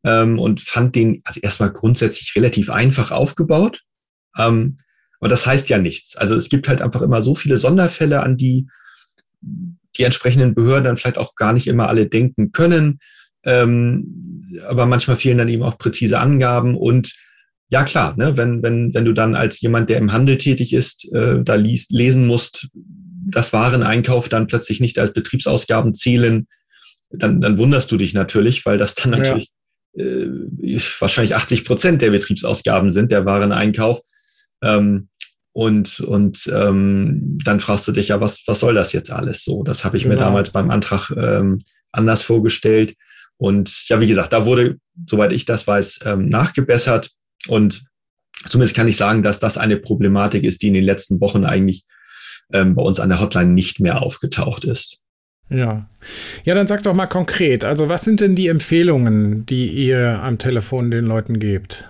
ähm, 0.04 0.40
und 0.40 0.62
fand 0.62 0.96
den 0.96 1.22
also 1.24 1.40
erstmal 1.42 1.72
grundsätzlich 1.72 2.36
relativ 2.36 2.70
einfach 2.70 3.12
aufgebaut. 3.12 3.82
Ähm, 4.38 4.78
aber 5.20 5.30
das 5.30 5.48
heißt 5.48 5.70
ja 5.70 5.78
nichts. 5.80 6.16
Also 6.16 6.36
es 6.36 6.50
gibt 6.50 6.68
halt 6.68 6.82
einfach 6.82 7.02
immer 7.02 7.22
so 7.22 7.34
viele 7.34 7.58
Sonderfälle, 7.58 8.22
an 8.22 8.38
die 8.38 8.68
die 9.98 10.04
entsprechenden 10.04 10.54
Behörden 10.54 10.86
dann 10.86 10.98
vielleicht 10.98 11.18
auch 11.18 11.36
gar 11.36 11.54
nicht 11.54 11.68
immer 11.68 11.90
alle 11.90 12.08
denken 12.08 12.52
können. 12.52 13.00
Ähm, 13.44 14.46
aber 14.68 14.86
manchmal 14.86 15.18
fehlen 15.18 15.38
dann 15.38 15.50
eben 15.50 15.64
auch 15.64 15.78
präzise 15.78 16.20
Angaben 16.20 16.76
und 16.76 17.14
ja 17.70 17.84
klar, 17.84 18.16
ne, 18.18 18.38
wenn, 18.38 18.64
wenn, 18.64 18.94
wenn 18.94 19.06
du 19.06 19.14
dann 19.14 19.36
als 19.36 19.60
jemand, 19.60 19.90
der 19.90 19.98
im 19.98 20.14
Handel 20.14 20.38
tätig 20.38 20.74
ist, 20.74 21.12
äh, 21.14 21.44
da 21.44 21.56
liest, 21.56 21.92
lesen 21.92 22.26
musst, 22.26 22.70
dass 22.74 23.52
Wareneinkauf 23.52 24.30
dann 24.30 24.48
plötzlich 24.48 24.80
nicht 24.80 25.00
als 25.00 25.14
Betriebsausgaben 25.14 25.94
zählen, 25.94 26.48
dann, 27.10 27.42
dann 27.42 27.58
wunderst 27.58 27.92
du 27.92 27.98
dich 27.98 28.14
natürlich, 28.14 28.66
weil 28.66 28.78
das 28.78 28.96
dann 28.96 29.12
natürlich. 29.12 29.52
Äh, 29.98 30.80
wahrscheinlich 31.00 31.36
80 31.36 31.66
Prozent 31.66 32.02
der 32.02 32.12
Betriebsausgaben 32.12 32.92
sind, 32.92 33.12
der 33.12 33.26
Wareneinkauf. 33.26 34.00
Ähm, 34.62 35.10
und 35.54 36.00
und 36.02 36.48
ähm, 36.54 37.40
dann 37.44 37.60
fragst 37.60 37.88
du 37.88 37.92
dich 37.92 38.10
ja, 38.10 38.22
was, 38.22 38.44
was 38.46 38.60
soll 38.60 38.76
das 38.76 38.94
jetzt 38.94 39.12
alles 39.12 39.44
so? 39.44 39.64
Das 39.64 39.84
habe 39.84 39.98
ich 39.98 40.04
genau. 40.04 40.16
mir 40.16 40.20
damals 40.20 40.52
beim 40.52 40.70
Antrag 40.70 41.10
ähm, 41.18 41.64
anders 41.92 42.22
vorgestellt. 42.22 42.94
Und 43.38 43.88
ja, 43.90 44.00
wie 44.00 44.08
gesagt, 44.08 44.34
da 44.34 44.46
wurde, 44.46 44.78
soweit 45.08 45.32
ich 45.32 45.46
das 45.46 45.66
weiß, 45.66 46.02
ähm, 46.06 46.30
nachgebessert. 46.30 47.12
Und 47.48 47.86
zumindest 48.48 48.76
kann 48.76 48.88
ich 48.88 48.98
sagen, 48.98 49.24
dass 49.24 49.40
das 49.40 49.58
eine 49.58 49.78
Problematik 49.78 50.44
ist, 50.44 50.62
die 50.62 50.68
in 50.68 50.74
den 50.76 50.84
letzten 50.84 51.22
Wochen 51.22 51.44
eigentlich 51.44 51.84
ähm, 52.54 52.76
bei 52.76 52.82
uns 52.82 53.00
an 53.00 53.10
der 53.10 53.20
Hotline 53.20 53.52
nicht 53.52 53.80
mehr 53.80 54.02
aufgetaucht 54.02 54.64
ist. 54.64 55.00
Ja. 55.50 55.90
Ja, 56.44 56.56
dann 56.56 56.68
sag 56.68 56.84
doch 56.84 56.94
mal 56.94 57.08
konkret, 57.08 57.64
also 57.64 57.90
was 57.90 58.04
sind 58.04 58.20
denn 58.20 58.36
die 58.36 58.48
Empfehlungen, 58.48 59.46
die 59.46 59.70
ihr 59.70 60.22
am 60.22 60.38
Telefon 60.38 60.92
den 60.92 61.06
Leuten 61.06 61.40
gebt? 61.40 61.88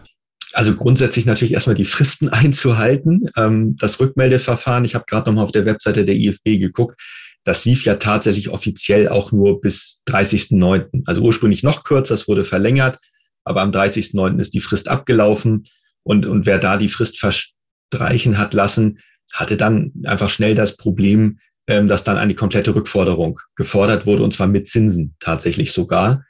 Also 0.53 0.75
grundsätzlich 0.75 1.25
natürlich 1.25 1.53
erstmal 1.53 1.75
die 1.75 1.85
Fristen 1.85 2.29
einzuhalten. 2.33 3.29
Ähm, 3.35 3.75
das 3.77 3.99
Rückmeldeverfahren, 3.99 4.85
ich 4.85 4.95
habe 4.95 5.05
gerade 5.07 5.29
nochmal 5.29 5.43
auf 5.43 5.51
der 5.51 5.65
Webseite 5.65 6.05
der 6.05 6.15
IFB 6.15 6.59
geguckt, 6.59 7.01
das 7.43 7.63
lief 7.63 7.85
ja 7.85 7.95
tatsächlich 7.95 8.49
offiziell 8.49 9.07
auch 9.07 9.31
nur 9.31 9.61
bis 9.61 10.01
30.09. 10.09 11.03
Also 11.05 11.21
ursprünglich 11.21 11.63
noch 11.63 11.83
kürzer, 11.83 12.13
es 12.13 12.27
wurde 12.27 12.43
verlängert, 12.43 12.99
aber 13.45 13.61
am 13.61 13.71
30.09. 13.71 14.39
ist 14.39 14.53
die 14.53 14.59
Frist 14.59 14.89
abgelaufen 14.89 15.63
und, 16.03 16.25
und 16.25 16.45
wer 16.45 16.59
da 16.59 16.75
die 16.75 16.89
Frist 16.89 17.19
verstreichen 17.19 18.37
hat 18.37 18.53
lassen, 18.53 18.99
hatte 19.33 19.55
dann 19.55 19.93
einfach 20.03 20.29
schnell 20.29 20.55
das 20.55 20.75
Problem, 20.75 21.39
ähm, 21.67 21.87
dass 21.87 22.03
dann 22.03 22.17
eine 22.17 22.33
komplette 22.33 22.73
Rückforderung 22.73 23.39
gefordert 23.55 24.05
wurde, 24.05 24.23
und 24.23 24.33
zwar 24.33 24.47
mit 24.47 24.67
Zinsen 24.67 25.15
tatsächlich 25.19 25.73
sogar. 25.73 26.23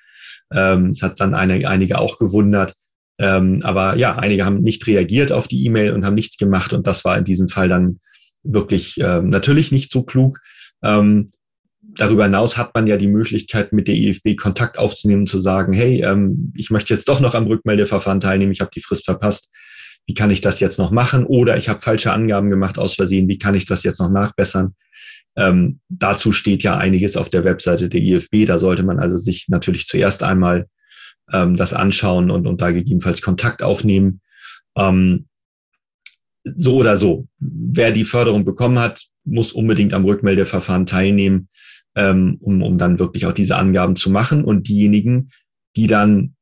Ähm, 0.54 0.92
es 0.92 1.02
hat 1.02 1.20
dann 1.20 1.34
eine, 1.34 1.68
einige 1.68 2.00
auch 2.00 2.18
gewundert. 2.18 2.74
Ähm, 3.20 3.62
aber 3.64 3.98
ja, 3.98 4.16
einige 4.16 4.46
haben 4.46 4.62
nicht 4.62 4.86
reagiert 4.88 5.32
auf 5.32 5.48
die 5.48 5.66
E-Mail 5.66 5.94
und 5.94 6.06
haben 6.06 6.16
nichts 6.16 6.38
gemacht. 6.38 6.74
Und 6.74 6.88
das 6.88 7.06
war 7.06 7.18
in 7.18 7.24
diesem 7.24 7.50
Fall 7.50 7.68
dann 7.68 8.00
wirklich 8.44 8.96
ähm, 9.00 9.30
natürlich 9.30 9.72
nicht 9.72 9.92
so 9.92 10.04
klug. 10.04 10.40
Ähm, 10.84 11.32
darüber 11.82 12.24
hinaus 12.24 12.58
hat 12.58 12.74
man 12.76 12.88
ja 12.88 12.98
die 12.98 13.08
Möglichkeit, 13.08 13.74
mit 13.74 13.88
der 13.88 13.96
IFB 13.96 14.36
Kontakt 14.38 14.78
aufzunehmen 14.78 15.22
und 15.22 15.30
zu 15.30 15.40
sagen, 15.40 15.74
hey, 15.74 16.04
ähm, 16.04 16.54
ich 16.56 16.70
möchte 16.70 16.94
jetzt 16.94 17.10
doch 17.10 17.20
noch 17.20 17.34
am 17.34 17.48
Rückmeldeverfahren 17.48 18.20
teilnehmen, 18.20 18.52
ich 18.52 18.62
habe 18.62 18.72
die 18.74 18.82
Frist 18.82 19.06
verpasst 19.06 19.50
wie 20.08 20.14
kann 20.14 20.32
ich 20.32 20.42
das 20.42 20.60
jetzt 20.60 20.80
noch 20.80 20.90
machen? 20.90 21.26
Oder 21.26 21.58
ich 21.58 21.68
habe 21.70 21.82
falsche 21.82 22.14
Angaben 22.14 22.50
gemacht 22.50 22.80
aus 22.80 22.96
Versehen, 22.96 23.28
wie 23.28 23.38
kann 23.38 23.56
ich 23.56 23.66
das 23.66 23.84
jetzt 23.84 24.00
noch 24.00 24.10
nachbessern? 24.10 24.74
Ähm, 25.36 25.82
dazu 25.90 26.32
steht 26.32 26.64
ja 26.64 26.78
einiges 26.78 27.18
auf 27.18 27.30
der 27.30 27.44
Webseite 27.44 27.90
der 27.90 28.02
IFB. 28.02 28.46
Da 28.48 28.58
sollte 28.58 28.84
man 28.84 29.00
also 29.00 29.18
sich 29.18 29.50
natürlich 29.50 29.86
zuerst 29.86 30.24
einmal 30.24 30.68
ähm, 31.32 31.56
das 31.56 31.74
anschauen 31.74 32.32
und, 32.32 32.48
und 32.48 32.62
da 32.62 32.72
gegebenenfalls 32.72 33.22
Kontakt 33.22 33.62
aufnehmen. 33.62 34.22
Ähm, 34.78 35.28
so 36.56 36.78
oder 36.78 36.96
so. 36.96 37.28
Wer 37.40 37.92
die 37.92 38.06
Förderung 38.06 38.46
bekommen 38.46 38.80
hat, 38.80 39.06
muss 39.26 39.52
unbedingt 39.52 39.94
am 39.94 40.06
Rückmeldeverfahren 40.06 40.86
teilnehmen, 40.86 41.50
ähm, 41.96 42.38
um, 42.40 42.64
um 42.64 42.78
dann 42.78 42.98
wirklich 42.98 43.26
auch 43.26 43.34
diese 43.34 43.58
Angaben 43.58 43.98
zu 43.98 44.10
machen. 44.10 44.46
Und 44.46 44.70
diejenigen, 44.70 45.30
die 45.76 45.88
dann 45.88 46.37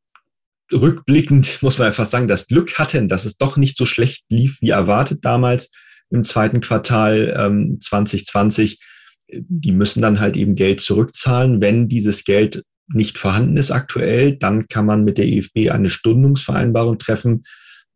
rückblickend 0.72 1.62
muss 1.62 1.78
man 1.78 1.88
einfach 1.88 2.06
sagen, 2.06 2.28
das 2.28 2.48
Glück 2.48 2.78
hatten, 2.80 3.08
dass 3.08 3.26
es 3.26 3.38
doch 3.38 3.58
nicht 3.58 3.78
so 3.78 3.86
schlecht 3.86 4.26
lief 4.30 4.62
wie 4.62 4.70
erwartet 4.70 5.20
damals 5.24 5.72
im 6.10 6.24
zweiten 6.24 6.62
Quartal 6.62 7.34
ähm, 7.38 7.78
2020. 7.82 8.80
Die 9.28 9.72
müssen 9.72 10.02
dann 10.02 10.20
halt 10.20 10.38
eben 10.38 10.56
Geld 10.56 10.82
zurückzahlen. 10.82 11.62
Wenn 11.62 11.88
dieses 11.88 12.24
Geld 12.24 12.64
nicht 12.88 13.18
vorhanden 13.18 13.58
ist 13.58 13.72
aktuell, 13.72 14.36
dann 14.36 14.68
kann 14.68 14.86
man 14.86 15.04
mit 15.04 15.18
der 15.18 15.28
EFB 15.28 15.72
eine 15.72 15.90
Stundungsvereinbarung 15.90 17.00
treffen. 17.00 17.44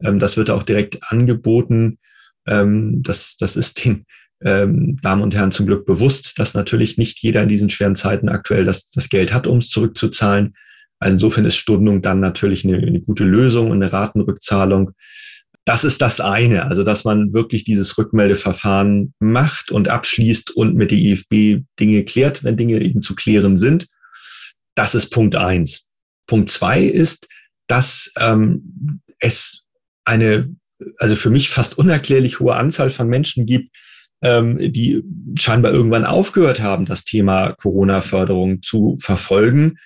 Ähm, 0.03 0.19
das 0.19 0.37
wird 0.37 0.49
auch 0.49 0.63
direkt 0.63 0.99
angeboten. 1.03 1.99
Ähm, 2.47 3.03
das, 3.03 3.35
das 3.37 3.55
ist 3.55 3.85
den 3.85 4.05
ähm, 4.43 4.97
Damen 5.01 5.21
und 5.21 5.35
Herren 5.35 5.51
zum 5.51 5.65
Glück 5.65 5.85
bewusst, 5.85 6.39
dass 6.39 6.53
natürlich 6.53 6.97
nicht 6.97 7.21
jeder 7.21 7.43
in 7.43 7.49
diesen 7.49 7.69
schweren 7.69 7.95
Zeiten 7.95 8.29
aktuell 8.29 8.63
das, 8.63 8.89
das 8.89 9.09
Geld 9.09 9.33
hat, 9.33 9.47
um 9.47 9.59
es 9.59 9.69
zurückzuzahlen. 9.69 10.55
Also 10.99 11.13
insofern 11.13 11.45
ist 11.45 11.55
Stundung 11.55 12.01
dann 12.01 12.19
natürlich 12.19 12.65
eine, 12.65 12.77
eine 12.77 13.01
gute 13.01 13.23
Lösung 13.23 13.71
und 13.71 13.81
eine 13.81 13.91
Ratenrückzahlung. 13.91 14.91
Das 15.65 15.83
ist 15.83 16.01
das 16.01 16.19
eine, 16.19 16.65
also 16.65 16.83
dass 16.83 17.05
man 17.05 17.31
wirklich 17.33 17.63
dieses 17.63 17.97
Rückmeldeverfahren 17.97 19.13
macht 19.19 19.71
und 19.71 19.87
abschließt 19.87 20.51
und 20.51 20.75
mit 20.75 20.91
der 20.91 20.97
IFB 20.97 21.63
Dinge 21.79 22.03
klärt, 22.03 22.43
wenn 22.43 22.57
Dinge 22.57 22.79
eben 22.81 23.01
zu 23.01 23.15
klären 23.15 23.55
sind. 23.55 23.87
Das 24.75 24.95
ist 24.95 25.09
Punkt 25.09 25.35
eins. 25.35 25.85
Punkt 26.27 26.49
zwei 26.49 26.83
ist, 26.83 27.27
dass 27.67 28.11
ähm, 28.17 29.01
es 29.19 29.63
eine, 30.05 30.53
also 30.97 31.15
für 31.15 31.29
mich 31.29 31.49
fast 31.49 31.77
unerklärlich 31.77 32.39
hohe 32.39 32.55
Anzahl 32.55 32.89
von 32.89 33.07
Menschen 33.07 33.45
gibt, 33.45 33.75
ähm, 34.21 34.57
die 34.57 35.03
scheinbar 35.37 35.71
irgendwann 35.71 36.05
aufgehört 36.05 36.61
haben, 36.61 36.85
das 36.85 37.03
Thema 37.03 37.53
Corona-Förderung 37.53 38.61
zu 38.61 38.97
verfolgen 38.99 39.77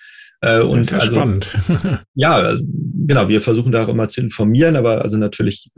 äh, 0.44 0.60
und 0.60 0.78
das 0.78 0.86
ist 0.86 0.92
ja 0.92 0.98
also, 0.98 1.12
spannend. 1.12 1.56
ja, 2.14 2.34
also, 2.34 2.62
genau, 3.06 3.28
wir 3.28 3.40
versuchen 3.40 3.72
da 3.72 3.84
auch 3.84 3.88
immer 3.88 4.08
zu 4.08 4.20
informieren, 4.20 4.76
aber 4.76 5.02
also 5.02 5.16
natürlich, 5.16 5.70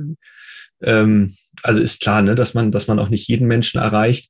ähm, 0.82 1.36
also 1.62 1.80
ist 1.80 2.02
klar, 2.02 2.22
ne, 2.22 2.34
dass 2.34 2.54
man, 2.54 2.72
dass 2.72 2.88
man 2.88 2.98
auch 2.98 3.08
nicht 3.08 3.28
jeden 3.28 3.46
Menschen 3.46 3.80
erreicht. 3.80 4.28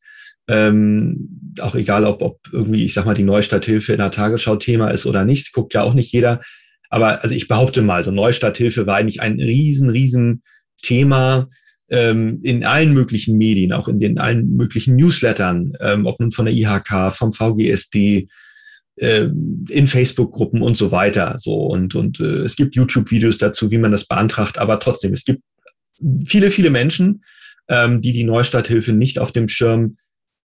Ähm, 0.49 1.55
auch 1.61 1.75
egal, 1.75 2.05
ob, 2.05 2.21
ob 2.23 2.39
irgendwie, 2.53 2.85
ich 2.85 2.93
sag 2.93 3.07
mal, 3.07 3.15
die 3.15 3.25
Neustadthilfe 3.25 3.93
in 3.93 3.99
der 3.99 4.11
Tagesschau 4.11 4.57
Thema 4.57 4.91
ist 4.91 5.07
oder 5.07 5.25
nicht, 5.25 5.53
guckt 5.53 5.75
ja 5.75 5.83
auch 5.83 5.95
nicht 5.95 6.13
jeder. 6.13 6.41
Aber 6.91 7.23
also 7.23 7.35
ich 7.35 7.49
behaupte 7.49 7.81
mal, 7.83 8.05
so 8.05 8.11
Neustadthilfe 8.11 8.87
war 8.87 8.97
eigentlich 8.97 9.23
ein 9.23 9.41
riesen, 9.41 9.89
riesen 9.91 10.43
Thema 10.83 11.49
ähm, 11.89 12.41
in 12.43 12.65
allen 12.65 12.93
möglichen 12.93 13.39
Medien, 13.39 13.73
auch 13.73 13.89
in 13.89 13.99
den 13.99 14.19
allen 14.19 14.55
möglichen 14.55 14.97
Newslettern, 14.97 15.73
ähm, 15.81 16.05
ob 16.05 16.21
nun 16.21 16.31
von 16.31 16.45
der 16.45 16.55
IHK, 16.55 17.13
vom 17.13 17.33
VGSD, 17.33 17.97
äh, 17.97 18.27
in 18.99 19.87
Facebook-Gruppen 19.87 20.63
und 20.63 20.77
so 20.77 20.91
weiter. 20.91 21.37
So 21.39 21.55
und 21.67 21.95
und 21.95 22.21
äh, 22.21 22.39
es 22.39 22.57
gibt 22.57 22.77
YouTube-Videos 22.77 23.39
dazu, 23.39 23.71
wie 23.71 23.79
man 23.79 23.93
das 23.93 24.07
beantragt. 24.07 24.59
Aber 24.59 24.79
trotzdem, 24.79 25.13
es 25.13 25.25
gibt 25.25 25.43
viele, 26.27 26.51
viele 26.51 26.71
Menschen, 26.71 27.23
ähm, 27.69 28.01
die 28.01 28.13
die 28.13 28.25
Neustarthilfe 28.25 28.93
nicht 28.93 29.19
auf 29.19 29.33
dem 29.33 29.49
Schirm 29.49 29.97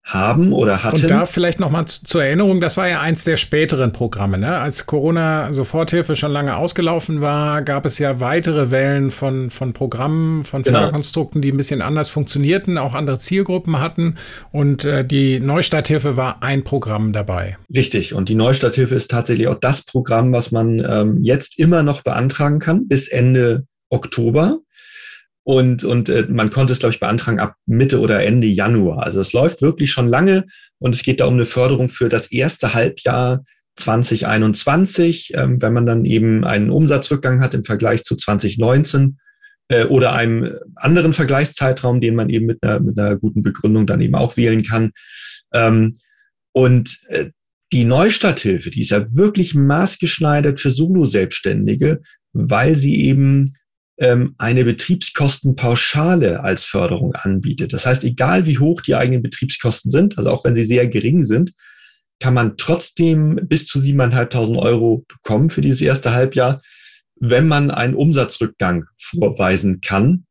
haben 0.03 0.51
oder 0.51 0.84
hatten. 0.84 1.01
Und 1.01 1.10
da 1.10 1.25
vielleicht 1.25 1.60
nochmal 1.60 1.86
zur 1.86 2.24
Erinnerung, 2.24 2.60
das 2.60 2.75
war 2.75 2.88
ja 2.88 3.01
eins 3.01 3.24
der 3.24 3.38
späteren 3.38 3.91
Programme. 3.91 4.38
Ne? 4.38 4.58
Als 4.58 4.86
Corona-Soforthilfe 4.86 6.15
schon 6.15 6.31
lange 6.31 6.55
ausgelaufen 6.55 7.22
war, 7.22 7.62
gab 7.62 7.86
es 7.86 8.00
ja 8.00 8.20
weitere 8.20 8.72
Wellen 8.72 9.12
von, 9.12 9.51
von 9.51 9.74
Programmen, 9.74 10.43
von 10.43 10.63
genau. 10.63 10.79
Förderkonstrukten, 10.79 11.41
die 11.41 11.51
ein 11.51 11.58
bisschen 11.58 11.81
anders 11.81 12.10
funktionierten, 12.10 12.77
auch 12.77 12.96
andere 12.96 13.20
Zielgruppen 13.20 13.79
hatten. 13.79 14.15
Und 14.51 14.86
äh, 14.86 15.05
die 15.05 15.39
Neustarthilfe 15.39 16.17
war 16.17 16.41
ein 16.41 16.63
Programm 16.63 17.13
dabei. 17.13 17.58
Richtig. 17.74 18.15
Und 18.15 18.27
die 18.27 18.36
Neustarthilfe 18.36 18.96
ist 18.96 19.12
tatsächlich 19.12 19.48
auch 19.48 19.60
das 19.60 19.84
Programm, 19.84 20.34
was 20.34 20.51
man 20.51 20.79
ähm, 20.79 21.20
jetzt 21.22 21.60
immer 21.60 21.84
noch 21.84 22.01
beantragen 22.01 22.60
kann 22.60 22.88
bis 22.88 23.08
Ende 23.08 23.65
Oktober. 23.89 24.58
Und, 25.43 25.83
und 25.83 26.10
äh, 26.10 26.27
man 26.29 26.51
konnte 26.51 26.74
es, 26.74 26.79
glaube 26.79 26.93
ich, 26.93 27.00
beantragen 27.00 27.39
ab 27.39 27.55
Mitte 27.65 28.00
oder 28.00 28.24
Ende 28.24 28.48
Januar. 28.48 29.03
Also 29.03 29.19
es 29.19 29.33
läuft 29.33 29.62
wirklich 29.62 29.91
schon 29.91 30.07
lange 30.07 30.45
und 30.79 30.93
es 30.93 31.03
geht 31.03 31.19
da 31.19 31.25
um 31.25 31.33
eine 31.33 31.45
Förderung 31.45 31.89
für 31.89 32.10
das 32.10 32.31
erste 32.31 32.74
Halbjahr 32.74 33.43
2021, 33.75 35.33
ähm, 35.36 35.62
wenn 35.62 35.74
man 35.74 35.86
dann 35.86 36.05
eben 36.05 36.43
einen 36.43 36.69
Umsatzrückgang 36.69 37.41
hat 37.41 37.53
im 37.53 37.63
Vergleich 37.63 38.03
zu 38.03 38.15
2019 38.15 39.17
äh, 39.69 39.86
oder 39.86 40.13
einem 40.13 40.53
anderen 40.75 41.13
Vergleichszeitraum, 41.13 42.01
den 42.01 42.15
man 42.15 42.29
eben 42.29 42.45
mit 42.45 42.62
einer, 42.62 42.79
mit 42.79 43.00
einer 43.00 43.15
guten 43.15 43.41
Begründung 43.41 43.88
dann 43.88 44.01
eben 44.01 44.15
auch 44.15 44.38
wählen 44.38 44.63
kann. 44.63 44.91
Ähm, 45.53 45.93
und 46.51 47.00
äh, 47.07 47.29
die 47.74 47.86
Neustarthilfe, 47.86 48.69
die 48.69 48.81
ist 48.81 48.91
ja 48.91 49.15
wirklich 49.15 49.55
maßgeschneidert 49.55 50.60
für 50.60 50.71
Solo-Selbstständige, 50.71 52.01
weil 52.33 52.75
sie 52.75 53.05
eben 53.05 53.53
eine 54.00 54.65
Betriebskostenpauschale 54.65 56.43
als 56.43 56.65
Förderung 56.65 57.13
anbietet. 57.13 57.71
Das 57.71 57.86
heißt, 57.86 58.03
egal 58.03 58.48
wie 58.48 58.57
hoch 58.57 58.81
die 58.81 58.95
eigenen 58.95 59.21
Betriebskosten 59.21 59.91
sind, 59.91 60.17
also 60.17 60.31
auch 60.31 60.43
wenn 60.43 60.55
sie 60.55 60.65
sehr 60.65 60.88
gering 60.88 61.24
sind, 61.24 61.51
kann 62.19 62.33
man 62.33 62.55
trotzdem 62.55 63.39
bis 63.43 63.67
zu 63.67 63.79
7.500 63.79 64.57
Euro 64.57 65.05
bekommen 65.07 65.50
für 65.50 65.62
dieses 65.62 65.81
erste 65.81 66.13
Halbjahr, 66.13 66.62
wenn 67.19 67.48
man 67.48 67.69
einen 67.71 67.95
Umsatzrückgang 67.95 68.86
vorweisen 68.98 69.81
kann, 69.81 70.25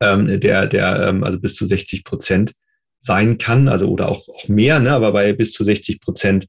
ähm, 0.00 0.40
der, 0.40 0.66
der 0.66 1.08
ähm, 1.08 1.24
also 1.24 1.38
bis 1.38 1.54
zu 1.56 1.66
60 1.66 2.04
Prozent 2.04 2.52
sein 2.98 3.36
kann, 3.38 3.68
also 3.68 3.88
oder 3.88 4.08
auch, 4.08 4.28
auch 4.28 4.48
mehr, 4.48 4.78
ne, 4.78 4.92
aber 4.92 5.12
bei 5.12 5.32
bis 5.32 5.52
zu 5.52 5.64
60 5.64 6.00
Prozent, 6.00 6.46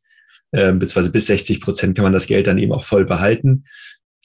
äh, 0.51 0.71
beziehungsweise 0.71 1.11
bis 1.11 1.25
60 1.25 1.59
Prozent 1.59 1.95
kann 1.95 2.03
man 2.03 2.13
das 2.13 2.27
Geld 2.27 2.47
dann 2.47 2.59
eben 2.59 2.73
auch 2.73 2.83
voll 2.83 3.05
behalten. 3.05 3.65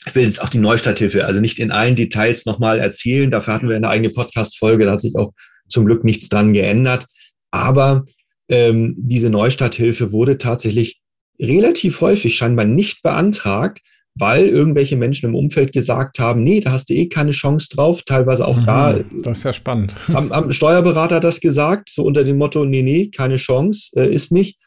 Ich 0.07 0.14
will 0.14 0.25
jetzt 0.25 0.40
auch 0.40 0.49
die 0.49 0.59
Neustarthilfe, 0.59 1.26
also 1.26 1.40
nicht 1.40 1.59
in 1.59 1.71
allen 1.71 1.97
Details 1.97 2.47
nochmal 2.47 2.78
erzählen. 2.78 3.31
Dafür 3.31 3.55
hatten 3.55 3.69
wir 3.69 3.76
eine 3.76 3.88
eigene 3.88 4.11
Podcast-Folge, 4.11 4.85
da 4.85 4.93
hat 4.93 5.00
sich 5.00 5.17
auch 5.17 5.33
zum 5.69 5.87
Glück 5.87 6.05
nichts 6.05 6.28
dran 6.28 6.52
geändert. 6.52 7.07
Aber 7.50 8.05
ähm, 8.49 8.95
diese 8.97 9.31
Neustarthilfe 9.31 10.12
wurde 10.12 10.38
tatsächlich 10.38 11.00
relativ 11.40 12.00
häufig 12.00 12.37
scheinbar 12.37 12.64
nicht 12.64 13.02
beantragt, 13.02 13.81
weil 14.14 14.47
irgendwelche 14.47 14.97
Menschen 14.97 15.28
im 15.28 15.35
Umfeld 15.35 15.73
gesagt 15.73 16.19
haben, 16.19 16.43
nee, 16.43 16.61
da 16.61 16.73
hast 16.73 16.90
du 16.90 16.95
eh 16.95 17.09
keine 17.09 17.31
Chance 17.31 17.69
drauf. 17.73 18.02
Teilweise 18.02 18.47
auch 18.47 18.59
mhm, 18.61 18.67
da. 18.67 18.99
Das 19.23 19.38
ist 19.38 19.45
ja 19.45 19.52
spannend. 19.52 19.95
Am, 20.09 20.33
am 20.33 20.52
Steuerberater 20.52 21.21
das 21.21 21.40
gesagt, 21.40 21.90
so 21.90 22.05
unter 22.05 22.25
dem 22.25 22.38
Motto, 22.38 22.64
nee, 22.64 22.83
nee, 22.83 23.11
keine 23.11 23.37
Chance, 23.37 23.90
äh, 23.97 24.12
ist 24.12 24.33
nicht. 24.33 24.59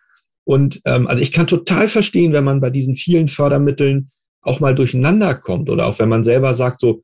Und 0.45 0.81
ähm, 0.85 1.07
also 1.07 1.21
ich 1.21 1.31
kann 1.31 1.47
total 1.47 1.87
verstehen, 1.87 2.33
wenn 2.33 2.43
man 2.43 2.61
bei 2.61 2.69
diesen 2.69 2.95
vielen 2.95 3.27
Fördermitteln 3.27 4.09
auch 4.41 4.59
mal 4.59 4.75
durcheinander 4.75 5.35
kommt 5.35 5.69
oder 5.69 5.85
auch 5.87 5.99
wenn 5.99 6.09
man 6.09 6.23
selber 6.23 6.53
sagt, 6.53 6.79
so, 6.79 7.03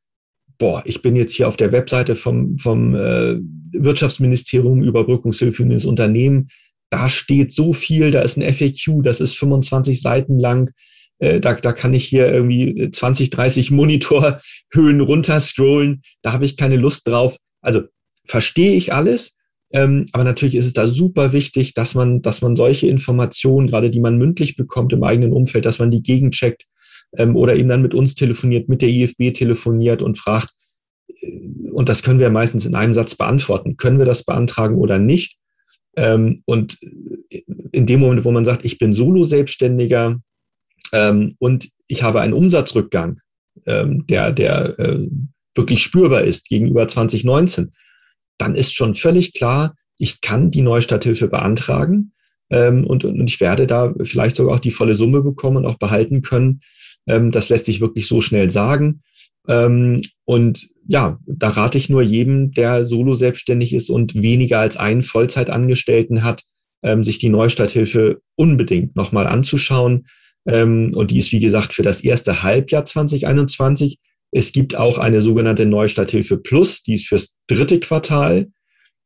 boah, 0.58 0.82
ich 0.86 1.02
bin 1.02 1.16
jetzt 1.16 1.34
hier 1.34 1.48
auf 1.48 1.58
der 1.58 1.72
Webseite 1.72 2.16
vom, 2.16 2.58
vom 2.58 2.96
äh, 2.96 3.36
Wirtschaftsministerium 3.72 4.82
Überbrückungshilfe 4.82 5.64
für 5.64 5.70
das 5.70 5.86
Unternehmen, 5.86 6.50
da 6.90 7.10
steht 7.10 7.52
so 7.52 7.74
viel, 7.74 8.12
da 8.12 8.22
ist 8.22 8.38
ein 8.38 8.54
FAQ, 8.54 9.04
das 9.04 9.20
ist 9.20 9.38
25 9.38 10.02
Seiten 10.02 10.40
lang, 10.40 10.72
äh, 11.20 11.40
da, 11.40 11.54
da 11.54 11.74
kann 11.74 11.94
ich 11.94 12.06
hier 12.06 12.32
irgendwie 12.32 12.90
20, 12.90 13.30
30 13.30 13.72
Monitorhöhen 13.72 15.02
runterscrollen, 15.02 16.02
da 16.22 16.34
habe 16.34 16.46
ich 16.46 16.58
keine 16.58 16.78
Lust 16.78 17.08
drauf. 17.08 17.38
Also 17.62 17.82
verstehe 18.26 18.74
ich 18.74 18.94
alles, 18.94 19.36
ähm, 19.72 20.08
aber 20.14 20.24
natürlich 20.24 20.56
ist 20.56 20.66
es 20.66 20.74
da 20.74 20.88
super 20.88 21.34
wichtig, 21.34 21.74
dass 21.74 21.94
man, 21.94 22.22
dass 22.22 22.42
man 22.42 22.56
solche 22.56 22.88
Informationen, 22.88 23.68
gerade 23.68 23.92
die 23.92 24.00
man 24.00 24.18
mündlich 24.18 24.56
bekommt 24.56 24.94
im 24.94 25.04
eigenen 25.04 25.34
Umfeld, 25.34 25.66
dass 25.66 25.80
man 25.80 25.92
die 25.92 26.02
gegencheckt 26.02 26.66
ähm, 27.16 27.36
oder 27.36 27.56
eben 27.56 27.70
dann 27.70 27.82
mit 27.82 27.94
uns 27.94 28.16
telefoniert, 28.16 28.70
mit 28.70 28.82
der 28.82 28.90
IFB 28.90 29.34
telefoniert 29.34 30.02
und 30.02 30.18
fragt, 30.18 30.54
äh, 31.08 31.70
und 31.72 31.90
das 31.90 32.04
können 32.04 32.20
wir 32.20 32.30
meistens 32.30 32.66
in 32.66 32.76
einem 32.76 32.94
Satz 32.94 33.16
beantworten, 33.16 33.78
können 33.78 34.00
wir 34.00 34.06
das 34.06 34.24
beantragen 34.24 34.76
oder 34.78 35.00
nicht? 35.00 35.38
Ähm, 35.96 36.44
und 36.46 36.78
in 37.72 37.86
dem 37.86 38.00
Moment, 38.00 38.24
wo 38.24 38.32
man 38.32 38.46
sagt, 38.46 38.66
ich 38.66 38.78
bin 38.78 38.94
Solo-Selbstständiger 38.94 40.20
ähm, 40.94 41.34
und 41.40 41.70
ich 41.88 42.04
habe 42.04 42.22
einen 42.22 42.34
Umsatzrückgang, 42.34 43.20
ähm, 43.66 44.06
der, 44.08 44.32
der 44.32 44.80
äh, 44.80 45.08
wirklich 45.56 45.82
spürbar 45.82 46.22
ist 46.22 46.50
gegenüber 46.50 46.88
2019, 46.88 47.74
dann 48.38 48.56
ist 48.56 48.76
schon 48.76 48.96
völlig 48.96 49.34
klar, 49.34 49.76
ich 49.98 50.22
kann 50.22 50.52
die 50.52 50.62
Neustarthilfe 50.62 51.28
beantragen 51.28 52.14
ähm, 52.50 52.86
und, 52.86 53.04
und 53.04 53.28
ich 53.28 53.42
werde 53.42 53.66
da 53.68 53.94
vielleicht 54.04 54.36
sogar 54.36 54.56
auch 54.56 54.60
die 54.60 54.72
volle 54.72 54.96
Summe 54.96 55.22
bekommen 55.22 55.58
und 55.58 55.66
auch 55.66 55.78
behalten 55.78 56.22
können. 56.22 56.62
Ähm, 57.08 57.32
das 57.32 57.50
lässt 57.50 57.66
sich 57.66 57.82
wirklich 57.82 58.08
so 58.08 58.22
schnell 58.22 58.50
sagen. 58.50 59.02
Ähm, 59.48 60.02
und 60.26 60.68
ja, 60.88 61.20
da 61.26 61.50
rate 61.50 61.78
ich 61.78 61.90
nur 61.90 62.02
jedem, 62.02 62.52
der 62.52 62.86
solo 62.86 63.16
selbstständig 63.16 63.74
ist 63.74 63.90
und 63.90 64.16
weniger 64.16 64.60
als 64.60 64.78
einen 64.78 65.04
Vollzeitangestellten 65.04 66.24
hat, 66.24 66.44
ähm, 66.84 67.04
sich 67.04 67.18
die 67.18 67.30
Neustarthilfe 67.30 68.22
unbedingt 68.36 68.96
nochmal 68.96 69.28
anzuschauen. 69.28 70.08
Ähm, 70.46 70.92
und 70.96 71.12
die 71.12 71.20
ist, 71.20 71.32
wie 71.32 71.40
gesagt, 71.40 71.74
für 71.74 71.84
das 71.84 72.02
erste 72.02 72.44
Halbjahr 72.44 72.86
2021. 72.86 74.00
Es 74.32 74.52
gibt 74.52 74.76
auch 74.76 74.98
eine 74.98 75.22
sogenannte 75.22 75.66
Neustarthilfe 75.66 76.38
Plus, 76.38 76.84
die 76.84 76.96
ist 76.96 77.08
fürs 77.08 77.34
dritte 77.48 77.80
Quartal, 77.80 78.48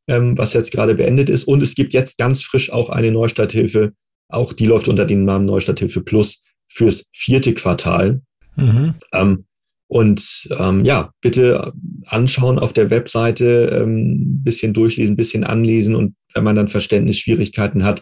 ähm, 0.08 0.36
was 0.36 0.52
jetzt 0.52 0.72
gerade 0.72 0.94
beendet 0.94 1.28
ist. 1.28 1.44
Und 1.44 1.62
es 1.62 1.74
gibt 1.74 1.94
jetzt 1.94 2.18
ganz 2.18 2.42
frisch 2.42 2.70
auch 2.72 2.90
eine 2.90 3.12
Neustarthilfe, 3.12 3.92
auch 4.28 4.52
die 4.52 4.66
läuft 4.66 4.88
unter 4.88 5.04
dem 5.04 5.24
Namen 5.24 5.46
Neustarthilfe 5.46 6.02
Plus 6.02 6.42
fürs 6.72 7.04
vierte 7.12 7.54
Quartal. 7.54 8.22
Mhm. 8.56 8.94
Ähm, 9.12 9.44
und 9.88 10.48
ähm, 10.58 10.86
ja, 10.86 11.10
bitte 11.20 11.72
anschauen 12.06 12.58
auf 12.58 12.72
der 12.72 12.88
Webseite, 12.88 13.78
ähm, 13.82 14.42
bisschen 14.42 14.72
durchlesen, 14.72 15.16
bisschen 15.16 15.44
anlesen 15.44 15.94
und 15.94 16.14
wenn 16.32 16.44
man 16.44 16.56
dann 16.56 16.68
Verständnisschwierigkeiten 16.68 17.84
hat, 17.84 18.00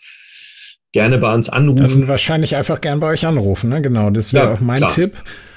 gerne 0.92 1.18
bei 1.18 1.34
uns 1.34 1.48
anrufen. 1.48 2.00
Dann 2.00 2.08
wahrscheinlich 2.08 2.54
einfach 2.54 2.80
gern 2.80 3.00
bei 3.00 3.08
euch 3.08 3.26
anrufen, 3.26 3.70
ne? 3.70 3.82
Genau, 3.82 4.10
das 4.10 4.32
wäre 4.32 4.46
ja, 4.46 4.52
auch 4.54 4.60
mein 4.60 4.78
klar. 4.78 4.94
Tipp. 4.94 5.16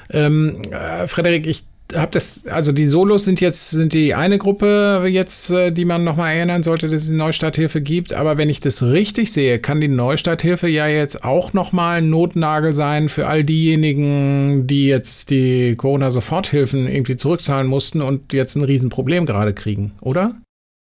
Ähm, 0.09 0.61
äh, 0.71 1.07
Frederik, 1.07 1.45
ich 1.45 1.65
habe 1.95 2.11
das, 2.11 2.45
also 2.47 2.71
die 2.71 2.85
Solos 2.85 3.25
sind 3.25 3.41
jetzt, 3.41 3.71
sind 3.71 3.93
die 3.93 4.13
eine 4.13 4.37
Gruppe 4.37 5.05
jetzt, 5.07 5.49
äh, 5.49 5.71
die 5.71 5.85
man 5.85 6.03
nochmal 6.03 6.35
erinnern 6.35 6.63
sollte, 6.63 6.87
dass 6.87 7.03
es 7.03 7.09
die 7.09 7.15
Neustarthilfe 7.15 7.81
gibt. 7.81 8.13
Aber 8.13 8.37
wenn 8.37 8.49
ich 8.49 8.59
das 8.59 8.83
richtig 8.83 9.31
sehe, 9.31 9.59
kann 9.59 9.81
die 9.81 9.87
Neustarthilfe 9.87 10.67
ja 10.67 10.87
jetzt 10.87 11.23
auch 11.23 11.53
nochmal 11.53 11.99
ein 11.99 12.09
Notnagel 12.09 12.73
sein 12.73 13.09
für 13.09 13.27
all 13.27 13.43
diejenigen, 13.43 14.67
die 14.67 14.87
jetzt 14.87 15.29
die 15.29 15.75
Corona-Soforthilfen 15.75 16.87
irgendwie 16.87 17.15
zurückzahlen 17.15 17.67
mussten 17.67 18.01
und 18.01 18.33
jetzt 18.33 18.55
ein 18.55 18.63
Riesenproblem 18.63 19.25
gerade 19.25 19.53
kriegen, 19.53 19.93
oder? 20.01 20.35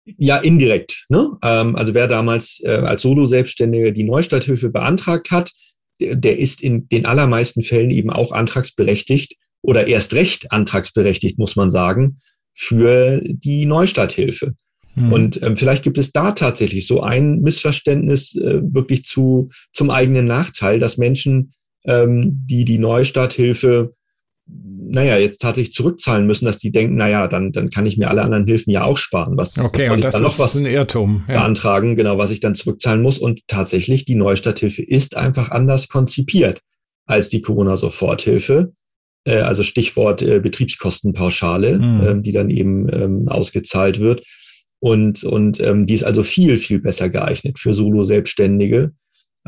Ja, 0.05 0.37
indirekt. 0.39 1.07
Ne? 1.09 1.31
Ähm, 1.43 1.77
also 1.77 1.95
wer 1.95 2.09
damals 2.09 2.61
äh, 2.65 2.71
als 2.71 3.03
Solo-Selbstständige 3.03 3.93
die 3.93 4.05
Neustarthilfe 4.05 4.71
beantragt 4.71 5.31
hat, 5.31 5.51
der 6.01 6.39
ist 6.39 6.61
in 6.61 6.89
den 6.89 7.07
allermeisten 7.07 7.63
Fällen 7.63 7.91
eben 7.91 8.11
auch 8.11 8.33
antragsberechtigt 8.33 9.37
oder 9.65 9.87
erst 9.87 10.15
recht 10.15 10.53
antragsberechtigt, 10.53 11.39
muss 11.39 11.57
man 11.57 11.71
sagen, 11.71 12.21
für 12.53 13.21
die 13.25 13.67
Neustarthilfe. 13.67 14.55
Hm. 14.95 15.13
Und 15.13 15.43
ähm, 15.43 15.57
vielleicht 15.57 15.83
gibt 15.83 15.99
es 15.99 16.13
da 16.13 16.33
tatsächlich 16.33 16.87
so 16.87 17.03
ein 17.03 17.41
Missverständnis 17.41 18.37
äh, 18.37 18.61
wirklich 18.63 19.05
zu, 19.05 19.51
zum 19.73 19.91
eigenen 19.91 20.27
Nachteil, 20.27 20.79
dass 20.79 20.99
Menschen, 20.99 21.53
ähm, 21.85 22.45
die 22.47 22.65
die 22.65 22.79
Neustarthilfe, 22.79 23.95
naja, 24.47 25.17
jetzt 25.17 25.39
tatsächlich 25.39 25.75
zurückzahlen 25.75 26.27
müssen, 26.27 26.45
dass 26.45 26.59
die 26.59 26.71
denken, 26.71 26.97
naja, 26.97 27.27
dann, 27.27 27.51
dann 27.51 27.71
kann 27.71 27.87
ich 27.87 27.97
mir 27.97 28.09
alle 28.09 28.23
anderen 28.23 28.47
Hilfen 28.47 28.71
ja 28.71 28.85
auch 28.85 28.99
sparen. 28.99 29.37
Was, 29.37 29.59
okay, 29.59 29.89
was 29.89 29.95
und 29.95 30.05
das 30.05 30.21
noch 30.21 30.39
was 30.39 30.55
ein 30.55 30.67
Irrtum. 30.67 31.25
Ja. 31.27 31.41
Beantragen, 31.41 31.97
genau, 31.97 32.19
was 32.19 32.31
ich 32.31 32.41
dann 32.41 32.55
zurückzahlen 32.55 33.03
muss. 33.03 33.19
Und 33.19 33.41
tatsächlich, 33.49 34.05
die 34.05 34.15
Neustarthilfe 34.15 34.83
ist 34.83 35.17
einfach 35.17 35.51
anders 35.51 35.89
konzipiert 35.89 36.61
als 37.07 37.31
die 37.31 37.41
Corona-Soforthilfe. 37.41 38.73
Äh, 39.25 39.39
also 39.39 39.63
Stichwort 39.63 40.23
äh, 40.23 40.41
Betriebskostenpauschale, 40.41 41.79
mhm. 41.79 42.07
ähm, 42.07 42.23
die 42.23 42.33
dann 42.33 42.51
eben 42.51 42.89
ähm, 42.93 43.29
ausgezahlt 43.29 44.01
wird. 44.01 44.23
Und, 44.81 45.25
und 45.25 45.61
ähm, 45.61 45.87
die 45.87 45.95
ist 45.95 46.05
also 46.05 46.23
viel, 46.23 46.59
viel 46.59 46.79
besser 46.79 47.09
geeignet 47.09 47.59
für 47.59 47.73
Solo-Selbstständige. 47.73 48.93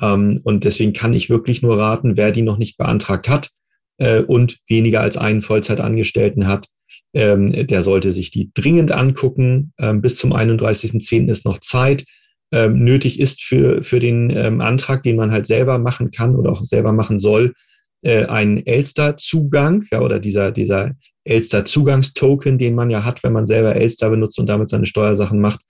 Ähm, 0.01 0.41
und 0.45 0.65
deswegen 0.65 0.95
kann 0.95 1.13
ich 1.13 1.29
wirklich 1.29 1.61
nur 1.61 1.79
raten, 1.79 2.17
wer 2.17 2.33
die 2.33 2.43
noch 2.43 2.57
nicht 2.57 2.79
beantragt 2.79 3.29
hat 3.29 3.51
äh, 3.99 4.21
und 4.21 4.59
weniger 4.67 5.03
als 5.03 5.19
einen 5.19 5.43
Vollzeitangestellten 5.43 6.47
hat, 6.47 6.69
ähm, 7.13 7.67
der 7.67 7.83
sollte 7.83 8.13
sich 8.13 8.31
die 8.31 8.51
dringend 8.55 8.93
angucken. 8.93 9.75
Ähm, 9.79 10.01
bis 10.01 10.17
zum 10.17 10.33
31.10. 10.33 11.31
ist 11.31 11.45
noch 11.45 11.61
Zeit. 11.61 12.05
Nötig 12.53 13.19
ist 13.19 13.43
für, 13.43 13.83
für 13.83 13.99
den 13.99 14.31
Antrag, 14.61 15.03
den 15.03 15.17
man 15.17 15.33
halt 15.33 15.47
selber 15.47 15.79
machen 15.79 16.13
kann 16.13 16.37
oder 16.37 16.53
auch 16.53 16.65
selber 16.65 16.93
machen 16.93 17.19
soll, 17.19 17.55
äh, 18.07 18.27
einen 18.27 18.65
Elster-Zugang, 18.65 19.85
ja, 19.91 20.01
oder 20.01 20.21
dieser, 20.21 20.53
dieser 20.53 20.93
Elster-Zugangstoken, 21.25 22.57
den 22.57 22.77
man 22.77 22.89
ja 22.89 23.05
hat, 23.05 23.25
wenn 23.25 23.33
man 23.33 23.47
selber 23.47 23.75
Elster 23.75 24.11
benutzt 24.11 24.39
und 24.39 24.47
damit 24.47 24.69
seine 24.69 24.87
Steuersachen 24.87 25.41
macht. 25.41 25.61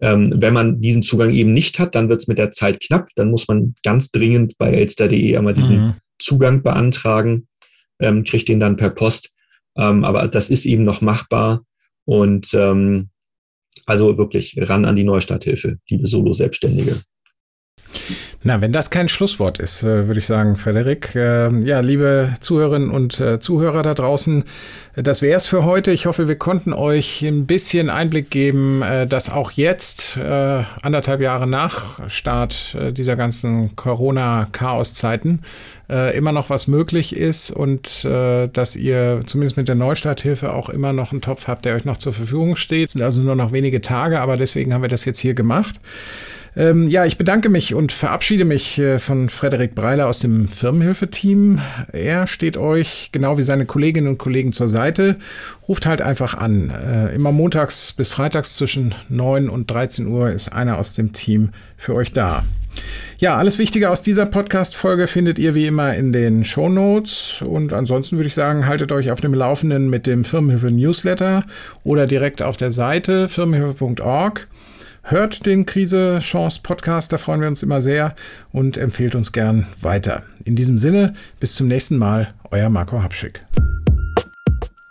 Ähm, 0.00 0.32
wenn 0.36 0.54
man 0.54 0.80
diesen 0.80 1.02
Zugang 1.02 1.32
eben 1.32 1.52
nicht 1.52 1.80
hat, 1.80 1.96
dann 1.96 2.08
wird 2.08 2.20
es 2.20 2.28
mit 2.28 2.38
der 2.38 2.52
Zeit 2.52 2.80
knapp. 2.80 3.08
Dann 3.16 3.32
muss 3.32 3.48
man 3.48 3.74
ganz 3.82 4.12
dringend 4.12 4.56
bei 4.58 4.70
elster.de 4.70 5.36
einmal 5.36 5.54
diesen 5.54 5.86
mhm. 5.86 5.94
Zugang 6.20 6.62
beantragen, 6.62 7.48
ähm, 8.00 8.22
kriegt 8.22 8.48
den 8.48 8.60
dann 8.60 8.76
per 8.76 8.90
Post. 8.90 9.32
Ähm, 9.76 10.04
aber 10.04 10.28
das 10.28 10.50
ist 10.50 10.66
eben 10.66 10.84
noch 10.84 11.00
machbar. 11.00 11.64
Und 12.04 12.54
ähm, 12.54 13.08
also 13.86 14.18
wirklich 14.18 14.54
ran 14.56 14.84
an 14.84 14.94
die 14.94 15.04
Neustarthilfe, 15.04 15.78
liebe 15.88 16.06
Solo-Selbstständige. 16.06 16.94
Na, 18.44 18.60
wenn 18.60 18.72
das 18.72 18.90
kein 18.90 19.08
Schlusswort 19.08 19.60
ist, 19.60 19.84
äh, 19.84 20.08
würde 20.08 20.18
ich 20.18 20.26
sagen, 20.26 20.56
Frederik. 20.56 21.14
Äh, 21.14 21.48
ja, 21.60 21.78
liebe 21.78 22.30
Zuhörerinnen 22.40 22.90
und 22.90 23.20
äh, 23.20 23.38
Zuhörer 23.38 23.84
da 23.84 23.94
draußen, 23.94 24.42
das 24.96 25.22
wäre 25.22 25.36
es 25.36 25.46
für 25.46 25.64
heute. 25.64 25.92
Ich 25.92 26.06
hoffe, 26.06 26.26
wir 26.26 26.34
konnten 26.34 26.72
euch 26.72 27.22
ein 27.22 27.46
bisschen 27.46 27.88
Einblick 27.88 28.30
geben, 28.30 28.82
dass 29.08 29.32
auch 29.32 29.52
jetzt, 29.52 30.18
anderthalb 30.18 31.22
Jahre 31.22 31.46
nach 31.46 32.10
Start 32.10 32.76
dieser 32.90 33.16
ganzen 33.16 33.74
Corona-Chaos-Zeiten, 33.74 35.40
immer 35.88 36.32
noch 36.32 36.50
was 36.50 36.66
möglich 36.66 37.16
ist 37.16 37.50
und 37.50 38.04
dass 38.04 38.76
ihr 38.76 39.22
zumindest 39.24 39.56
mit 39.56 39.68
der 39.68 39.76
Neustarthilfe 39.76 40.52
auch 40.52 40.68
immer 40.68 40.92
noch 40.92 41.12
einen 41.12 41.22
Topf 41.22 41.48
habt, 41.48 41.64
der 41.64 41.74
euch 41.74 41.86
noch 41.86 41.96
zur 41.96 42.12
Verfügung 42.12 42.56
steht. 42.56 42.88
Es 42.88 42.92
sind 42.92 43.00
also 43.00 43.22
nur 43.22 43.34
noch 43.34 43.52
wenige 43.52 43.80
Tage, 43.80 44.20
aber 44.20 44.36
deswegen 44.36 44.74
haben 44.74 44.82
wir 44.82 44.90
das 44.90 45.06
jetzt 45.06 45.20
hier 45.20 45.32
gemacht. 45.32 45.80
Ähm, 46.54 46.88
ja, 46.88 47.06
ich 47.06 47.16
bedanke 47.16 47.48
mich 47.48 47.74
und 47.74 47.92
verabschiede 47.92 48.44
mich 48.44 48.78
äh, 48.78 48.98
von 48.98 49.30
Frederik 49.30 49.74
Breiler 49.74 50.06
aus 50.06 50.18
dem 50.18 50.48
Firmenhilfe-Team. 50.48 51.60
Er 51.92 52.26
steht 52.26 52.58
euch, 52.58 53.08
genau 53.10 53.38
wie 53.38 53.42
seine 53.42 53.64
Kolleginnen 53.64 54.08
und 54.08 54.18
Kollegen 54.18 54.52
zur 54.52 54.68
Seite. 54.68 55.16
Ruft 55.66 55.86
halt 55.86 56.02
einfach 56.02 56.34
an. 56.34 56.70
Äh, 56.70 57.14
immer 57.14 57.32
montags 57.32 57.94
bis 57.94 58.10
freitags 58.10 58.56
zwischen 58.56 58.94
9 59.08 59.48
und 59.48 59.70
13 59.70 60.06
Uhr 60.06 60.30
ist 60.30 60.52
einer 60.52 60.78
aus 60.78 60.92
dem 60.92 61.12
Team 61.12 61.50
für 61.78 61.94
euch 61.94 62.12
da. 62.12 62.44
Ja, 63.18 63.36
alles 63.36 63.58
Wichtige 63.58 63.90
aus 63.90 64.02
dieser 64.02 64.26
Podcast-Folge 64.26 65.06
findet 65.06 65.38
ihr 65.38 65.54
wie 65.54 65.66
immer 65.66 65.94
in 65.94 66.12
den 66.12 66.44
Show 66.44 66.68
Notes. 66.68 67.42
Und 67.42 67.72
ansonsten 67.72 68.16
würde 68.16 68.28
ich 68.28 68.34
sagen, 68.34 68.66
haltet 68.66 68.92
euch 68.92 69.10
auf 69.10 69.20
dem 69.20 69.32
Laufenden 69.32 69.88
mit 69.88 70.06
dem 70.06 70.24
Firmenhilfe 70.24 70.70
Newsletter 70.70 71.44
oder 71.82 72.06
direkt 72.06 72.42
auf 72.42 72.58
der 72.58 72.70
Seite 72.70 73.28
firmenhilfe.org. 73.28 74.48
Hört 75.04 75.46
den 75.46 75.66
Krise 75.66 76.20
Chance 76.20 76.60
Podcast, 76.62 77.12
da 77.12 77.18
freuen 77.18 77.40
wir 77.40 77.48
uns 77.48 77.64
immer 77.64 77.82
sehr 77.82 78.14
und 78.52 78.76
empfehlt 78.76 79.16
uns 79.16 79.32
gern 79.32 79.66
weiter. 79.80 80.22
In 80.44 80.54
diesem 80.54 80.78
Sinne, 80.78 81.14
bis 81.40 81.56
zum 81.56 81.66
nächsten 81.66 81.98
Mal, 81.98 82.32
euer 82.52 82.70
Marco 82.70 83.02
Habschick. 83.02 83.44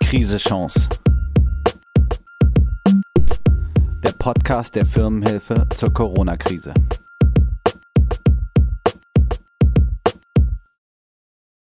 Krise 0.04 0.36
Chance. 0.38 0.90
Der 4.04 4.12
Podcast 4.20 4.76
der 4.76 4.86
Firmenhilfe 4.86 5.66
zur 5.76 5.94
Corona-Krise. 5.94 6.74